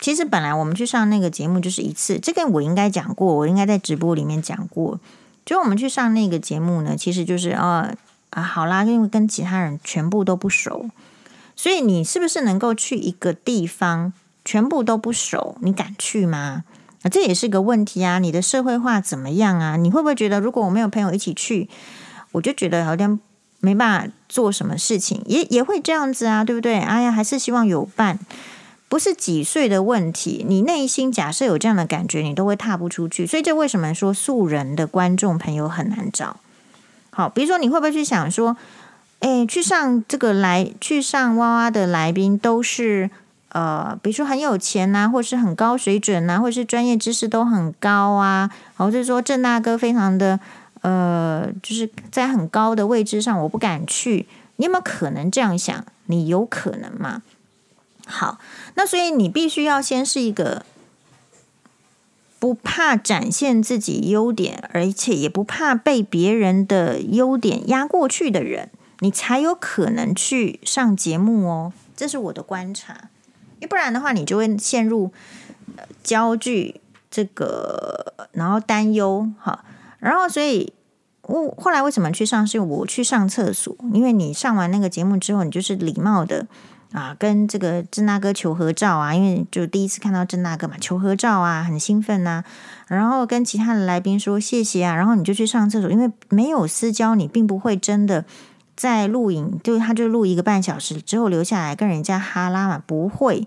[0.00, 4.98] 其实本来我们去上那个节目就是一次，这个我应该讲过，我应该在直播里面讲过。
[5.44, 7.94] 就我们去上那个节目呢，其实就是啊。
[8.30, 10.90] 啊，好啦，因为跟其他人全部都不熟，
[11.56, 14.12] 所以你是不是能够去一个地方
[14.44, 15.56] 全部都不熟？
[15.62, 16.64] 你敢去吗？
[17.02, 18.18] 啊，这也是个问题啊。
[18.18, 19.76] 你的社会化怎么样啊？
[19.76, 21.70] 你会不会觉得，如果我没有朋友一起去，
[22.32, 23.18] 我就觉得有点
[23.60, 25.22] 没办法做什么事情？
[25.24, 26.78] 也也会这样子啊，对不对？
[26.78, 28.18] 哎呀，还是希望有伴，
[28.88, 30.44] 不是几岁的问题。
[30.48, 33.26] 你内心假设有这样的感觉，你都会踏不出去。
[33.26, 36.36] 所以，这为什么说素人的观众朋友很难找？
[37.10, 38.56] 好，比如说你会不会去想说，
[39.20, 43.10] 诶，去上这个来去上哇哇的来宾都是
[43.50, 50.38] 呃，比如说很有钱呐、或是很高水准呐、或是专业知识都很高啊，或者说郑大哥非常的
[50.82, 54.26] 呃，就是在很高的位置上，我不敢去。
[54.56, 55.84] 你有没有可能这样想？
[56.06, 57.22] 你有可能吗？
[58.08, 58.40] 好，
[58.74, 60.64] 那所以你必须要先是一个。
[62.40, 71.72] 不怕展现自己优点，而且也不怕被别人的优点压过去的人，你才有可能去上节目哦。
[71.96, 73.10] 这是我的观察，
[73.58, 75.10] 要不然的话，你就会陷入
[76.04, 79.64] 焦距这个，然后担忧哈，
[79.98, 80.72] 然后所以
[81.22, 82.46] 我后来为什么去上？
[82.46, 86.46] 是我去上厕所，因为你上完那个节目之后，你就是礼貌的
[86.92, 92.42] 啊，跟这个郑大哥求合照啊，因为就第一次看到郑大哥嘛，求合照啊，很兴奋呐、
[92.86, 98.24] 然后跟其他的来宾说谢谢啊，然后你就去上厕所，因为没有私交，你并不会真的
[98.76, 103.46] 在录影，就他就录一个半小时之后留下来跟人家哈拉嘛，不会。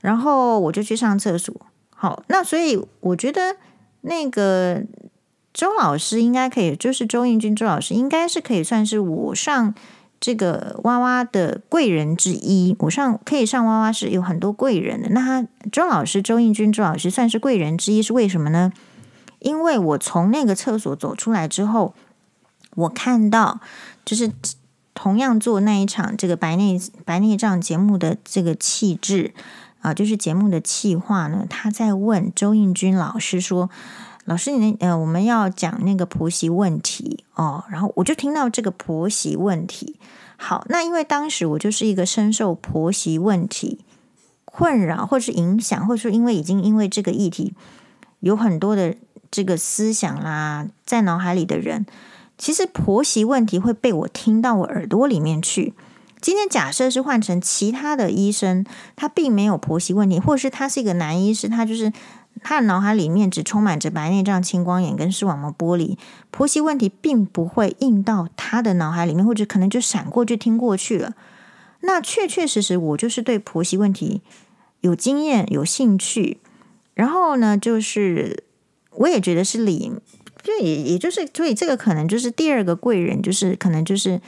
[0.00, 1.54] 然后我就去上厕所。
[1.90, 3.56] 好，那所以我觉得
[4.02, 4.82] 那个。
[5.54, 9.74] 周老师应该可以，就是周应军周老师应该是可以算是我上
[10.20, 12.74] 这个娃娃的贵人之一。
[12.80, 18.72] 我上可以上娃娃是有很多贵人的，那他周老师周应君周老师算是贵人之一，是为什么呢？
[19.38, 21.94] 因为我从那个厕所走出来之后，
[22.74, 23.60] 我看到
[24.04, 24.32] 就是
[24.94, 29.34] 同样做那一场这个白内白内障节目的这个气质
[29.80, 33.70] 啊，就是节目的气话呢，他在问周应君老师说。
[34.26, 40.00] 老师，你呃，我们要讲那个婆媳问题哦，然后我就听到这个婆媳问题。
[40.36, 43.84] 好，那因为当时我就是一个深受婆媳问题
[44.44, 47.54] 困扰，或是影响，或者说因为已经因为这个议题
[48.18, 48.96] 有很多的
[49.30, 51.86] 这个思想啦，在脑海里的人，
[52.36, 55.72] 其实婆媳问题会被我听到我耳朵里面去。
[56.20, 61.92] 今天假设是换成其他的医生，他并没有婆媳问题，或者是他是一个男医师，他就是。
[62.42, 65.98] 他的脑海里面只充满着白内障、青光眼跟视网膜剥离，
[66.30, 71.14] 婆媳问题并不会印到他的脑海里面，或者可能就闪过去听过去了。
[71.80, 74.22] 那确确实实，我就是对婆媳问题
[74.80, 76.38] 有经验、有兴趣。
[76.94, 78.44] 然后呢，就是
[78.90, 79.92] 我也觉得是理，
[80.42, 84.20] 就也也就是，所以这个可能就是第二个贵人，就是可能就是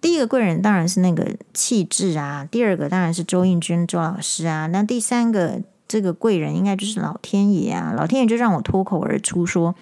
[0.00, 5.62] 第一个贵人当然是那个气质啊，第二个当然是周应君周老师啊，那第三个。
[5.88, 7.94] 这个贵人应该就是老天爷啊！
[7.96, 9.76] 老天爷就让我脱口而出说：“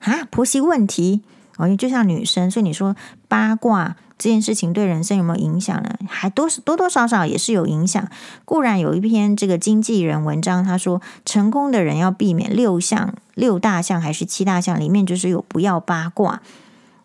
[0.00, 1.22] 啊，婆媳问题
[1.56, 2.94] 哦，就像女生，所以你说
[3.26, 5.96] 八卦这件事情对人生有没有影响呢？
[6.08, 8.06] 还多多多少少也是有影响。
[8.44, 16.42] 固然有一篇这个经纪人文章，他说成功的人要避免六项、六大项还是七大项里面就是有不要八卦。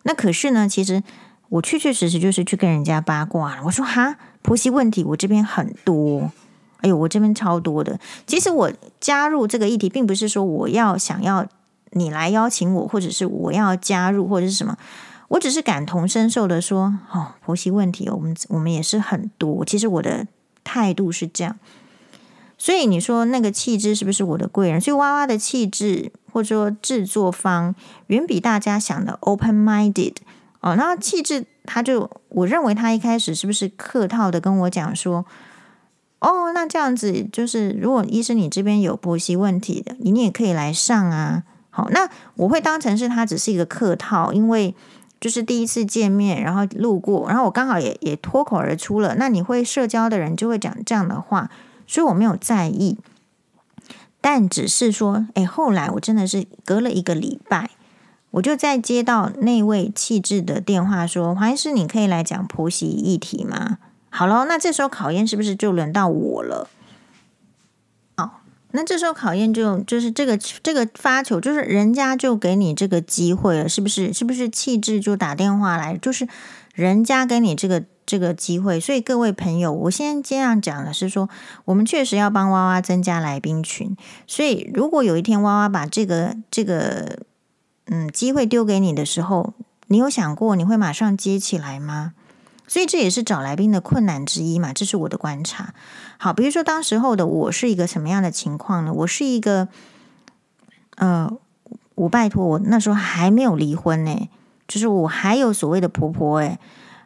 [0.02, 1.02] 那可是呢，其实
[1.48, 3.62] 我确确实实就是去跟人家八卦了。
[3.64, 6.30] 我说哈，婆媳问题我这边很多。”
[6.80, 7.98] 哎呦，我这边超多的。
[8.24, 11.44] 其实我加入这个议题，并不是说我要想要
[11.90, 14.76] 你来邀请我，或者是我要加入，或者是什么。
[15.26, 19.64] 我只是感同身受的说，哦，婆媳问题，我们我们也是很多。
[19.64, 20.26] 其实我的
[20.62, 21.58] 态度是这样。
[22.56, 24.80] 所以你说那个气质是不是我的贵人？
[24.80, 27.74] 所以哇哇的气质，或者说制作方，
[28.06, 30.14] 远比大家想的 open-minded
[30.60, 30.76] 哦。
[30.76, 35.26] 那气质，他就我认为他一开始是不是客套的跟我讲说。
[36.20, 41.44] 哦，那这样子就是，如果医生你这边有婆媳问题的，你也可以来上啊。
[41.70, 44.74] 好，那我会当成是他只是一个客套，因为
[45.20, 49.14] 就是第一次见面，然后路过，然后我刚好也也脱口而出了。
[49.14, 51.50] 那你会社交的人就会讲这样的话，
[51.86, 52.98] 所以我没有在意。
[54.20, 57.70] 但只是说，哎，后来我真的是隔了一个礼拜，
[58.32, 63.78] 我就再接到那位气质的电话说，黄医师，你可以来讲婆媳议题吗？
[64.10, 66.68] 好了，那这时候考验是不是就轮到我了？
[68.16, 68.40] 好，
[68.72, 74.12] 那这时候考验就就是这个这个发球，就是人家就给你这个机会了，是不是？
[74.12, 76.26] 是不是气质就打电话来，就是
[76.74, 78.80] 人家给你这个这个机会。
[78.80, 81.28] 所以各位朋友，我先这样讲的是说，
[81.66, 83.96] 我们确实要帮哇哇增加来宾群。
[84.26, 87.20] 所以如果有一天哇哇把这个这个
[87.86, 89.52] 嗯机会丢给你的时候，
[89.88, 92.14] 你有想过你会马上接起来吗？
[92.68, 95.72] 所以这也是找来宾的困难之一嘛，这是我的观察。
[96.18, 98.92] 好，比如说当时候的我是一个什么样的情况呢？
[98.92, 99.68] 我是一个，
[100.96, 101.32] 呃，
[101.94, 104.28] 我拜托我那时候还没有离婚呢，
[104.68, 106.58] 就是我还有所谓的婆婆诶。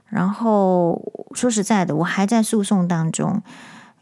[0.08, 1.00] 然后
[1.32, 3.40] 说实在的，我还在诉讼当中。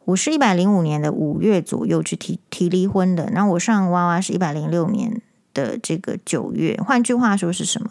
[0.07, 5.20] 我是一百零五年的五月左右去提提离婚的，然后我上娃娃是一百零六年
[5.53, 6.81] 的这个九月。
[6.85, 7.90] 换句话说是什么？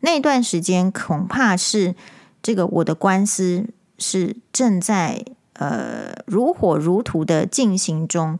[0.00, 1.94] 那段时间恐怕是。
[2.42, 3.66] 这个我的官司
[3.98, 5.24] 是正在
[5.54, 8.38] 呃如火如荼的进行中，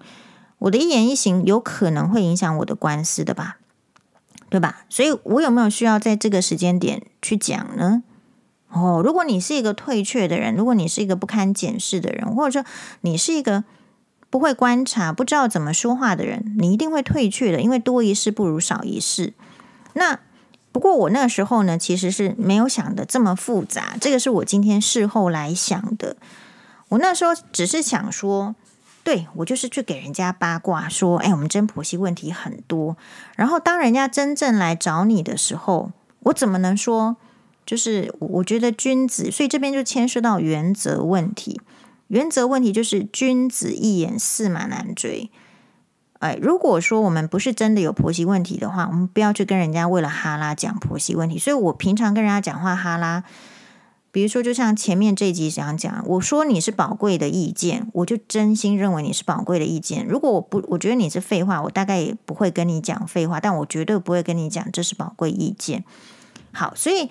[0.58, 3.58] 我的一言一行有可能会影响我的官司的吧，
[4.48, 4.86] 对吧？
[4.88, 8.02] 所以我有没有需要在这个时间点去讲呢？
[8.70, 12.66] 哦，如果你是一个退却的人，如果你是一个不堪检视的人，或者说
[13.02, 13.64] 你是一个
[14.30, 19.34] 不会观察、不知道怎么说话的人，你一定会退却的，因为多一事不如少一事。
[19.92, 20.20] 那。
[20.72, 23.96] 不过我那时候呢，其实是没有想的这么复杂。
[24.00, 26.16] 这个是我今天事后来想的。
[26.90, 28.54] 我那时候只是想说，
[29.02, 32.96] 对，我就是去给人家八卦说，哎，我们真婆媳问题很多。
[33.36, 35.90] 然后当人家真正来找你的时候，
[36.20, 37.16] 我怎么能说？
[37.66, 41.60] 就是我觉得君子，所以这边就牵涉到原则问题。
[42.08, 45.30] 原则问题就是君子一言，驷马难追。
[46.20, 51.38] 哎，如果说我们不是真的有婆媳问题的话，我们不要去跟人家为了哈拉讲婆媳问题。
[51.38, 53.24] 所以我平常跟人家讲话哈拉，
[54.10, 60.06] 比如说就像前面这一集想讲，我说你是宝贵的意见，我就真心认为你是宝贵的意见。
[60.06, 65.84] 如果我不，我觉得你是废话，我大概也不会跟你讲废话，但我绝对不会跟你讲这是宝贵意见。
[66.52, 67.10] 好，所以。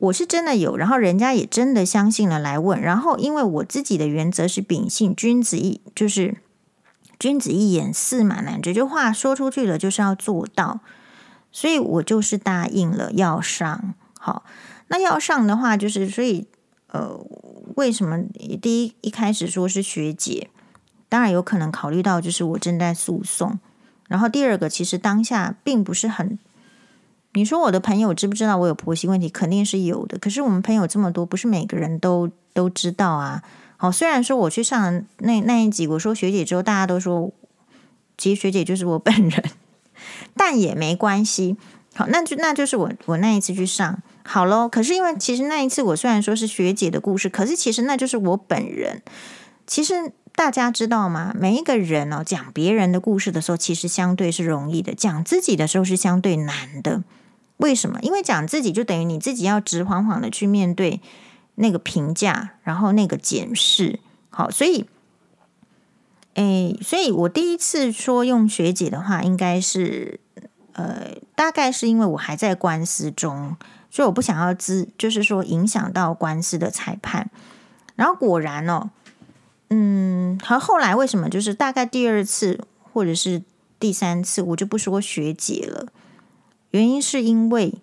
[0.00, 6.38] 我是真的有，然后人家也真的相信了来问，然后因为我自己的原则是秉性，君子一就是
[7.20, 10.80] 君子一言，驷马难追，这句话说出去了就是要做到，
[11.52, 13.94] 所以我就是答应了要上。
[14.18, 14.44] 好，
[14.88, 16.46] 那要上的话，就是所以
[16.88, 17.20] 呃，
[17.76, 18.18] 为什么
[18.62, 20.48] 第一一开始说是学姐？
[21.10, 23.58] 当然有可能考虑到就是我正在诉讼，
[24.08, 26.38] 然后第二个其实当下并不是很。
[27.34, 29.28] 你说我的朋友知不知道我有婆媳问题？
[29.28, 30.18] 肯定是有的。
[30.18, 33.42] 可是我们朋友这么多，不是每个人都都知道啊。
[33.82, 37.32] 好，虽然说我去上那那一集，我说学姐之后，大家都说
[38.18, 39.42] 其实学姐就是我本人，
[40.36, 41.56] 但也没关系。
[41.94, 44.68] 好，那就那就是我我那一次去上好喽。
[44.68, 49.00] 可是因为其实那一次我虽然说是学姐的故事，可是其实那就是我本人。
[49.66, 51.34] 其实大家知道吗？
[51.34, 57.02] 每一个人哦，讲别人的故事的时候，其实相对是容易的；讲自己的时候是相对难的。
[57.56, 57.98] 为什么？
[58.02, 61.00] 因为讲自己就等于你自己要直晃晃的去面对
[61.60, 64.00] 那个评价，然后那个检视。
[64.30, 64.86] 好，所以，
[66.34, 70.20] 诶，所以我第一次说用学姐的话，应该是，
[70.72, 73.56] 呃，大概是因为我还在官司中，
[73.90, 77.30] 所以我不想要资，就是说影响到官司的裁判。
[77.96, 78.90] 然后果然哦，
[79.68, 83.42] 嗯，和后来为什么就是大概第二次或者是
[83.78, 85.88] 第三次，我就不说学姐了。
[86.70, 87.74] 原因是因为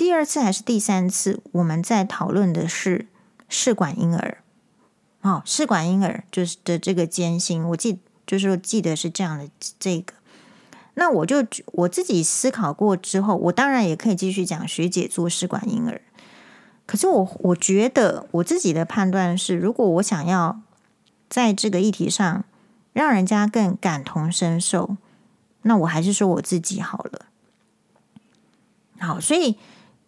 [0.00, 3.06] 第二次还是第三次，我们在讨论的是
[3.50, 4.38] 试管婴儿，
[5.20, 10.14] 哦，试管婴儿就是的这个艰辛，我记就是说记得是这样的这个，
[10.94, 16.00] 那我就我自己思考过之后，我当然也可以继续讲学姐做试管婴儿，
[16.86, 20.62] 可是我我觉得我自己的判断是，如果我想要
[21.28, 22.42] 在这个议题上
[22.94, 24.96] 让人家更感同身受，
[25.60, 27.26] 那我还是说我自己好了。
[28.98, 29.58] 好，所以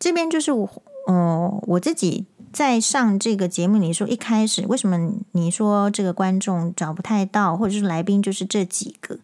[0.02, 0.68] 这边就是我，
[1.06, 3.78] 嗯、我自己在上这个节目。
[3.78, 9.20] 你说一开始为什么你说这个观众找不太到，或者是来宾就是这几个？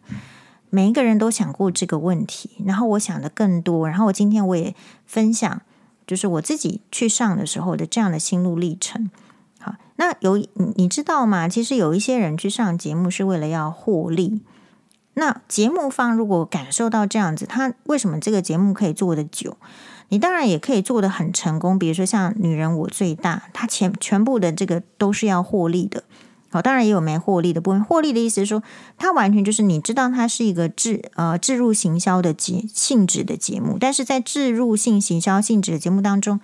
[0.69, 3.89] 每一个人都想过这个问题，然后我想的更多。
[3.89, 4.73] 然后我今天我也
[5.05, 5.61] 分享，
[6.07, 9.11] 就是我自己去上的时候的这样的心路历程。
[9.59, 10.41] 好，那有
[10.77, 11.49] 你知道吗？
[11.49, 14.39] 其实有一些人去上节目是为了要获利。
[15.15, 19.57] 那节目方如果感受到这样子，他为什么这个节目可以做的久？
[20.09, 21.79] 你当然也可以做的很成功。
[21.79, 26.03] 比如说像《女人我最大》，它全全部的这个都是要获利的。
[26.51, 27.83] 好，当然也有没获利的部分。
[27.83, 28.63] 获利的意思是说，
[28.97, 36.39] 它完全就是你知道它是一个置呃置入行销的节性质的节目，但是在置入性行销性质的节目当中，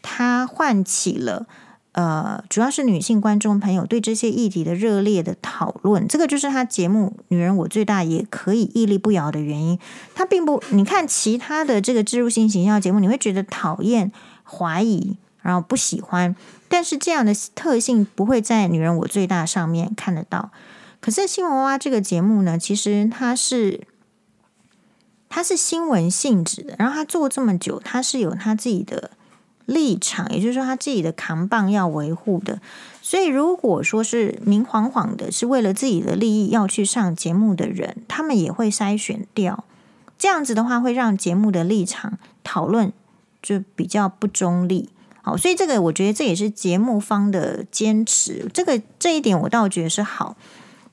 [0.00, 1.46] 它唤起了。
[1.92, 9.76] 呃，主要是女性观众朋友对这些议题的热烈的讨论，这个就是他节目《女人我最大》也可以屹立不摇的原因。
[10.14, 14.12] 他并不，你看其他的这个植入性形象节目，你会觉得讨厌、
[14.44, 16.36] 怀疑，然后不喜欢。
[16.68, 20.52] 但是这样的特性不会在《女人我最大》上面看得到。
[21.00, 23.80] 可是《新闻娃娃》这个节目呢，其实它是
[25.28, 29.10] 它是新闻性质的，然后他做这么久，他是有他自己的。
[29.70, 32.60] 立场，也就是说他自己的扛棒要维护的，
[33.00, 39.62] 所以如果说是明晃晃的，是为了自己的利益要去上节目的人，他们也会筛选掉。
[40.18, 42.92] 这样子的话，会让节目的立场讨论
[43.40, 44.90] 就比较不中立。
[45.22, 50.36] 好，所以这个我觉得这也是节目方的坚持，这个这一点我倒觉得是好。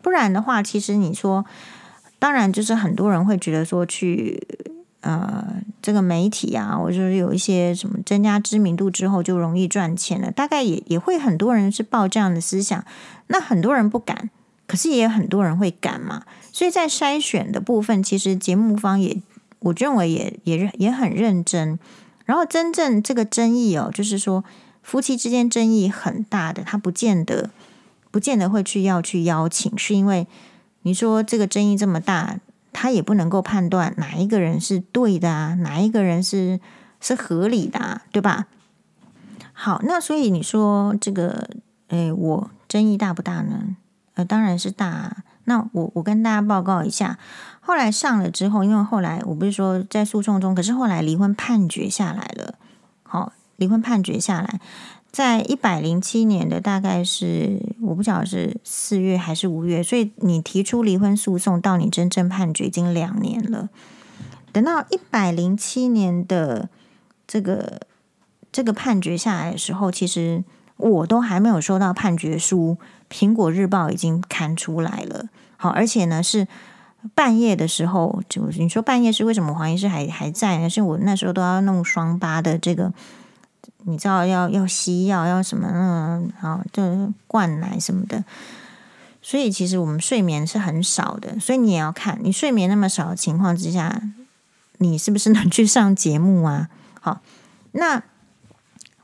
[0.03, 1.43] 不然的话，其实你说，
[2.19, 4.47] 当然就是很多人会觉得说去。
[5.07, 12.83] 呃，这个媒体啊，或者是有一些什么增加知名度之后就容易赚钱了，大概也也会很多人是抱这样的思想。
[13.27, 14.29] 那很多人不敢，
[14.67, 16.23] 可是也有很多人会敢嘛。
[16.51, 19.21] 所以在筛选的部分，其实节目方也，
[19.59, 21.79] 我认为也也也很认真。
[22.25, 24.43] 然后真正这个争议哦，就是说
[24.83, 27.49] 夫妻之间争议很大的，他不见得
[28.11, 30.27] 不见得会去要去邀请，是因为
[30.81, 32.41] 你说这个争议这么大。
[32.79, 36.59] 他也不能够判断哪一个人是对的啊，哪一个人是
[37.01, 38.45] 是合理的啊，对吧？
[39.51, 41.49] 好，那所以你说这个，
[41.87, 43.75] 诶，我争议大不大呢？
[44.13, 45.17] 呃，当然是大啊。
[45.45, 47.17] 那我我跟大家报告一下，
[47.61, 52.53] 后来上了之后，因为后来我不是说在诉讼中，可是后来离婚判决下来了，
[53.01, 54.59] 好，离婚判决下来，
[55.11, 63.69] 在一百零七年的大概是我不晓得是四月还是五月，所以你提出离婚诉讼到你真正判决已经两年了。
[64.51, 66.69] 等到一百零七年的
[67.25, 67.79] 这个
[68.51, 70.43] 这个判决下来的时候，其实
[70.75, 72.77] 我都还没有收到判决书，
[73.09, 75.29] 苹果日报已经刊出来了。
[75.55, 76.47] 好，而且呢是
[77.15, 80.69] 半夜的时候，就你说半夜是为什么黄医师还还在呢？
[80.69, 82.91] 是我那时候都要弄双八的这个，
[83.85, 88.23] 你知道要要吸药要什么嗯，好，就灌奶什么的。
[89.21, 94.01] 所以其实我们睡眠是很少的，所以你也要看你睡眠那么少的情况之下。
[94.79, 96.69] 你是不是能去上节目啊？
[97.01, 97.19] 好，
[97.71, 98.03] 那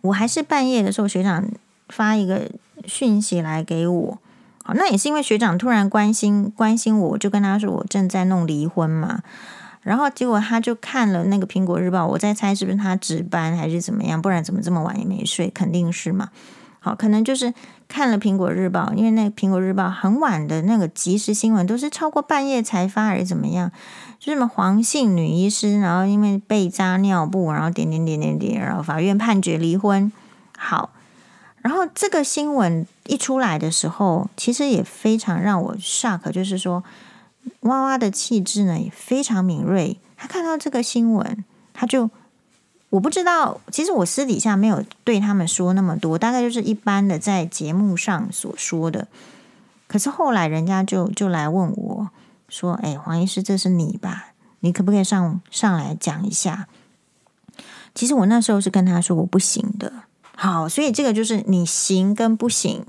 [0.02, 1.50] 我还是半夜的时候，学长
[1.90, 2.48] 发一个
[2.86, 4.20] 讯息来给我。
[4.64, 9.24] 好，那也是因为学长突然关心关心我，我就跟他说我正在弄离婚嘛。
[9.84, 15.50] 然后结果他就看了那个苹果日报，我在猜是不是他值班还是怎么样，不然怎么这么晚也没睡？
[15.50, 16.30] 肯定是嘛。
[16.80, 17.54] 好，可能就是
[17.88, 23.72] 看了苹果日报，因为那苹果日报很晚的那个即时新闻都是超过半夜才发，还是怎么样？
[24.20, 30.12] 就什么黄姓女医师，然后因为被扎尿布，然后点点点点点，然后法院判决离婚。
[30.58, 30.90] 好，
[31.62, 36.84] 然后这个新闻一出来的时候，其实也非常让我 shock，就是说
[37.62, 40.00] 娃娃的气质呢也非常敏锐。
[40.18, 42.10] 他看到这个新闻，他就
[42.90, 49.08] 我不知道，其实我私底下没有对他们说那么多，大概就是一般的在节目上所说的。
[49.88, 52.10] 可是后来人家就就来问我。
[52.50, 54.34] 说：“哎，黄医师，这是你吧？
[54.60, 56.68] 你可不可以上上来讲一下？”
[57.96, 59.92] 其实我那时候是跟他说我不行的。
[60.36, 62.86] 好，所以这个就是你行跟不行，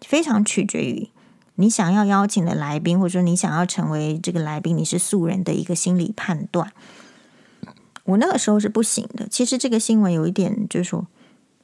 [0.00, 1.08] 非常取决于
[1.56, 6.72] 你想要邀请的来宾，或者说你想要成为这个来宾，你是素人的一个心理判断。
[8.04, 9.26] 我那个时候是不行的。
[9.28, 11.06] 其实这个新闻有一点就是说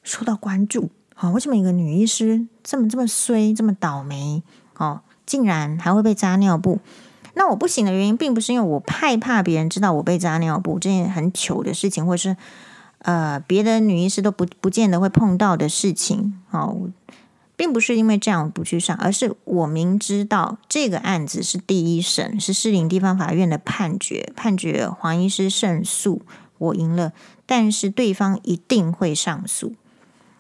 [0.03, 0.91] 受到关注。
[1.14, 4.43] 好，为什么一个女医师这么这么衰，这么倒霉？
[4.76, 6.78] 哦，竟然还会被扎尿布？
[7.34, 12.36] 那我不行的原因，并不是因为我害怕别人知道我被扎尿布这件很糗的事情，或者是
[13.01, 16.88] 呃别的女医师都不不见得会碰到的事情哦，
[17.61, 26.22] 并不是因为这样不去上，而是我明知道这个案子是第一审是士林地方法院的判决，判决黄医师胜诉，
[26.56, 27.12] 我赢了，
[27.44, 29.74] 但是对方一定会上诉，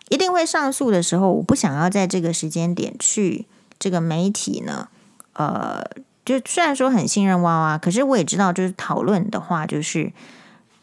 [0.08, 3.44] 一定会上诉的时候，我不想要在这个时间点去
[3.78, 4.88] 这个媒体呢，
[5.34, 5.84] 呃。
[6.22, 10.10] 就虽然说很信任娃娃，可是我也知道，就是讨论的话，就是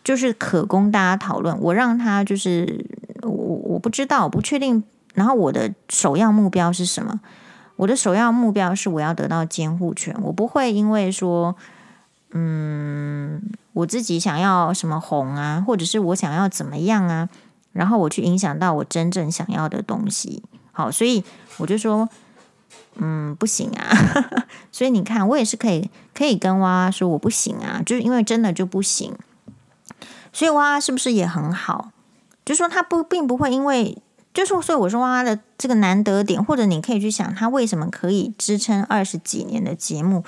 [0.03, 1.57] 就是可供大家讨论。
[1.61, 2.85] 我让他就是
[3.21, 4.83] 我我不知道，我不确定。
[5.17, 7.19] 然后我的首要目标是什么？
[7.75, 10.15] 我的首要目标是我要得到监护权。
[10.21, 11.55] 我不会因为说，
[12.33, 13.41] 嗯，
[13.73, 17.27] 我自己想要什么红啊，或者是我想要怎么样啊，
[17.73, 20.43] 然后我去影响到我真正想要的东西。
[20.71, 21.23] 好，所以
[21.57, 22.07] 我就说。
[22.99, 23.85] 嗯，不行啊，
[24.73, 29.15] 所以你看，我也是可以可以跟娃娃说我不行啊，就是因为真的就不行。
[30.33, 31.91] 所以娃娃是不是也很好？
[32.43, 34.01] 就说他不并不会因为，
[34.37, 40.23] 就是所以我说哇的这个难得点，或者你可以去想他为什么可以支撑二十几年的节目，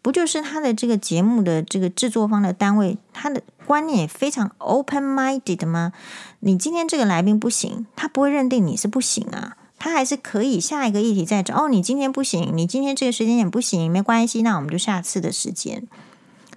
[0.00, 5.92] 不就是他的这个节目的这个制作方的单位，他的观念也非常 open-minded 吗？
[6.38, 9.58] 你今天这个来宾不行，他不会认定你是不行啊。
[9.78, 11.68] 他还是可以下一个议题再找哦。
[11.68, 15.86] 你今天不行，你今天这个时间点不行，没关系，那我们就下次的时间。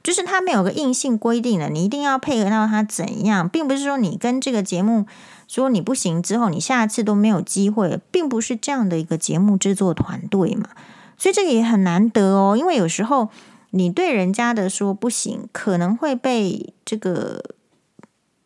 [0.01, 5.05] 就是他没有个硬性规定的，你一定要配合到他怎样，并不是说你跟这个节目
[5.47, 10.69] 说你不行之后，你下次都没有机会，并不是这样的一个节目制作团队嘛。
[11.17, 13.29] 所以这个也很难得哦，因为有时候
[13.71, 17.43] 你对人家的说不行，可能会被这个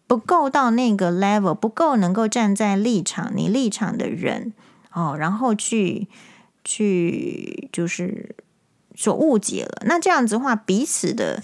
[0.06, 4.54] 不够到那个 level，不够能够站在立场你立场的人。
[4.94, 6.08] 哦，然后去
[6.64, 8.36] 去就是
[8.96, 9.84] 所误解了。
[9.86, 11.44] 那这样子的话，彼此的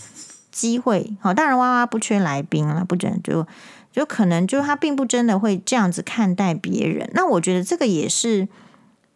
[0.51, 3.45] 机会，好，当然娃娃不缺来宾了，不准就
[3.93, 7.09] 就可能就他并不真的会这样子看待别人。
[7.13, 8.49] 那我觉得这个也是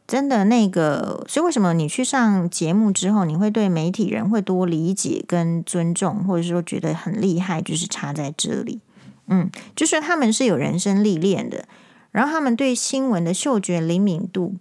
[0.07, 0.45] 真的。
[0.45, 8.79] 那个，所以为什么你去上节目之后，你会对媒体人会多理解跟尊重，或者说觉得很厉害，就是差在这里。
[9.25, 11.65] 嗯，就是他们是有人生历练的。
[12.11, 14.55] 然后他们对新闻的嗅觉灵敏度，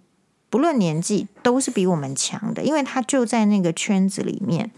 [0.49, 4.71] 不论年纪，都是比我们强的，因为他就在那个圈子里面。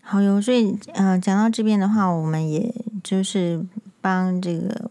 [0.00, 3.64] 好哟，所以呃，讲到这边的话，我们也就是
[4.00, 4.90] 帮这个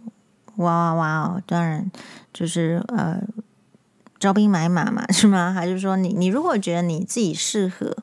[0.57, 1.89] 哇哇哇哦，当然
[2.33, 3.21] 就是呃
[4.19, 5.53] 招兵买马嘛， 是吗？
[5.53, 7.95] 还是说你你如果觉得你自己适合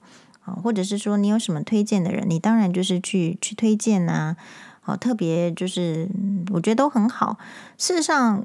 [0.45, 4.37] 啊，或者是说你有什么推荐的人，你当然就是去去推荐呐、啊。
[4.87, 6.07] 好，特别就是
[6.53, 7.39] 我觉得都很好。
[7.79, 8.45] 事实上，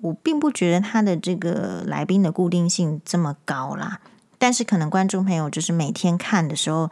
[0.00, 4.00] 我并不觉得他的这个来宾的固定性这么高啦。
[4.38, 6.88] 但是可能观众朋友就是每天看的时候，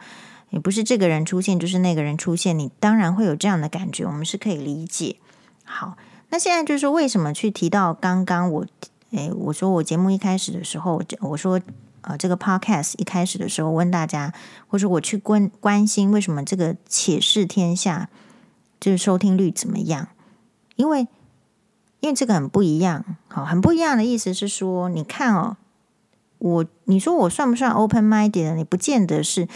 [0.49, 5.17] 也不是这个人出现就是那个人出现，你当然会有这样的感觉，我们是可以理解。
[5.63, 5.97] 好，
[6.29, 8.65] 那现在就是为什么去提到刚刚我，
[9.11, 11.59] 诶，我说我节目一开始的时候，我说。
[12.01, 14.33] 呃，这个 podcast 一开始的时候问大家，
[14.67, 18.09] 或者我去关关心为什么这个《且试天下》
[18.79, 20.07] 就是收听率怎么样？
[20.77, 21.09] 因为
[21.99, 25.57] 因为这个很不一样，好，很不一样的意思是说，你看哦，
[26.37, 28.55] 我你说我算不算 open minded？
[28.55, 29.49] 你不见得是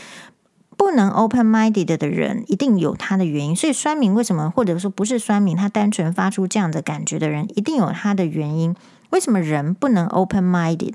[0.78, 3.56] 不能 open minded 的人，一定有他的原因。
[3.56, 8.76] 所以酸民为什么，或者说不是酸民，他单纯发出这样的感觉的人，一定有他的原因。
[9.12, 10.94] 为什么人不能 open minded？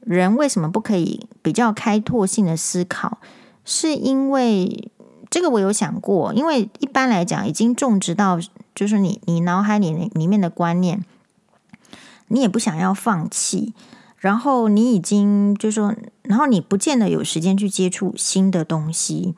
[0.00, 3.18] 人为什么不可以比较开拓性的思考？
[3.64, 4.90] 是因为
[5.30, 8.38] 这个我有想过，因为一般来讲，已经种植到
[8.74, 11.02] 就是你你脑海里里面的观念，
[12.28, 13.72] 你也不想要放弃，
[14.24, 19.34] 然后你已经就是说，然后你不见得有时间去接触新的东西。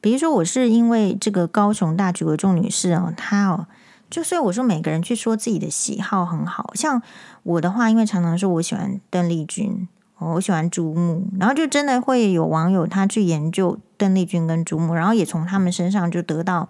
[0.00, 3.66] 比如说，我是因为这个高雄大举为重女士哦，她哦，
[4.08, 7.02] 就所以我说每个人去说自己的喜好很好，像
[7.42, 9.88] 我的话，因为常常说我喜欢邓丽君。
[10.20, 16.68] 我喜欢朱木，然后就真的会有网友他去研究邓丽君跟朱木，然后也从他们身上就得到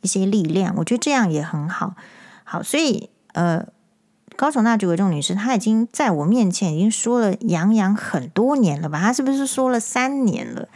[0.00, 0.74] 一些力量。
[0.78, 1.94] 我觉得这样也很好。
[2.42, 3.64] 好，所以呃，
[4.38, 9.00] 高雄那几位这女士，她已经在我面前已经说了杨洋很多年了吧？
[9.00, 10.68] 她是不是说了三年了？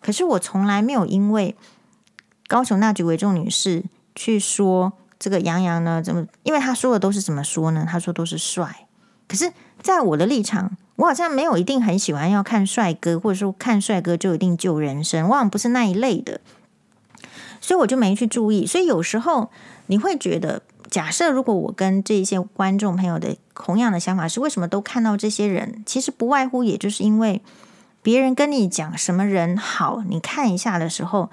[0.00, 1.56] 可是我从来没有因为
[2.46, 3.82] 高雄那几位这女士
[4.14, 6.28] 去说这个杨洋呢，怎么？
[6.44, 7.84] 因为她说的都是怎么说呢？
[7.90, 8.86] 她说都是帅。
[9.26, 9.52] 可是，
[9.82, 10.76] 在我的立场。
[10.94, 16.40] 我好像没有一定很喜欢要看帅哥，或者说看帅哥就一定救人生，我好像不是那一类的，
[17.60, 18.66] 所以我就没去注意。
[18.66, 19.48] 所以有时候
[19.86, 20.60] 你会觉得，
[20.90, 25.82] 假设如果我跟这些观众朋友的同样的想法是，为什么都看到这些人？
[25.86, 27.42] 其实不外乎也就是因为
[28.02, 31.30] 别人跟你讲什么人好，你看一下的时候，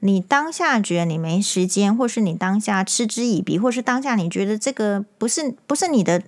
[0.00, 6.22] 你当下觉得你没时间，或是你当下嗤之以鼻，或是当下你觉得这个不是不是你的。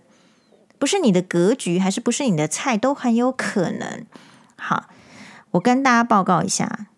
[0.79, 4.05] 不是你的格局，还是不是你的菜，都很有可能。
[4.57, 4.87] 好，
[5.53, 6.89] 我跟大家报告一下，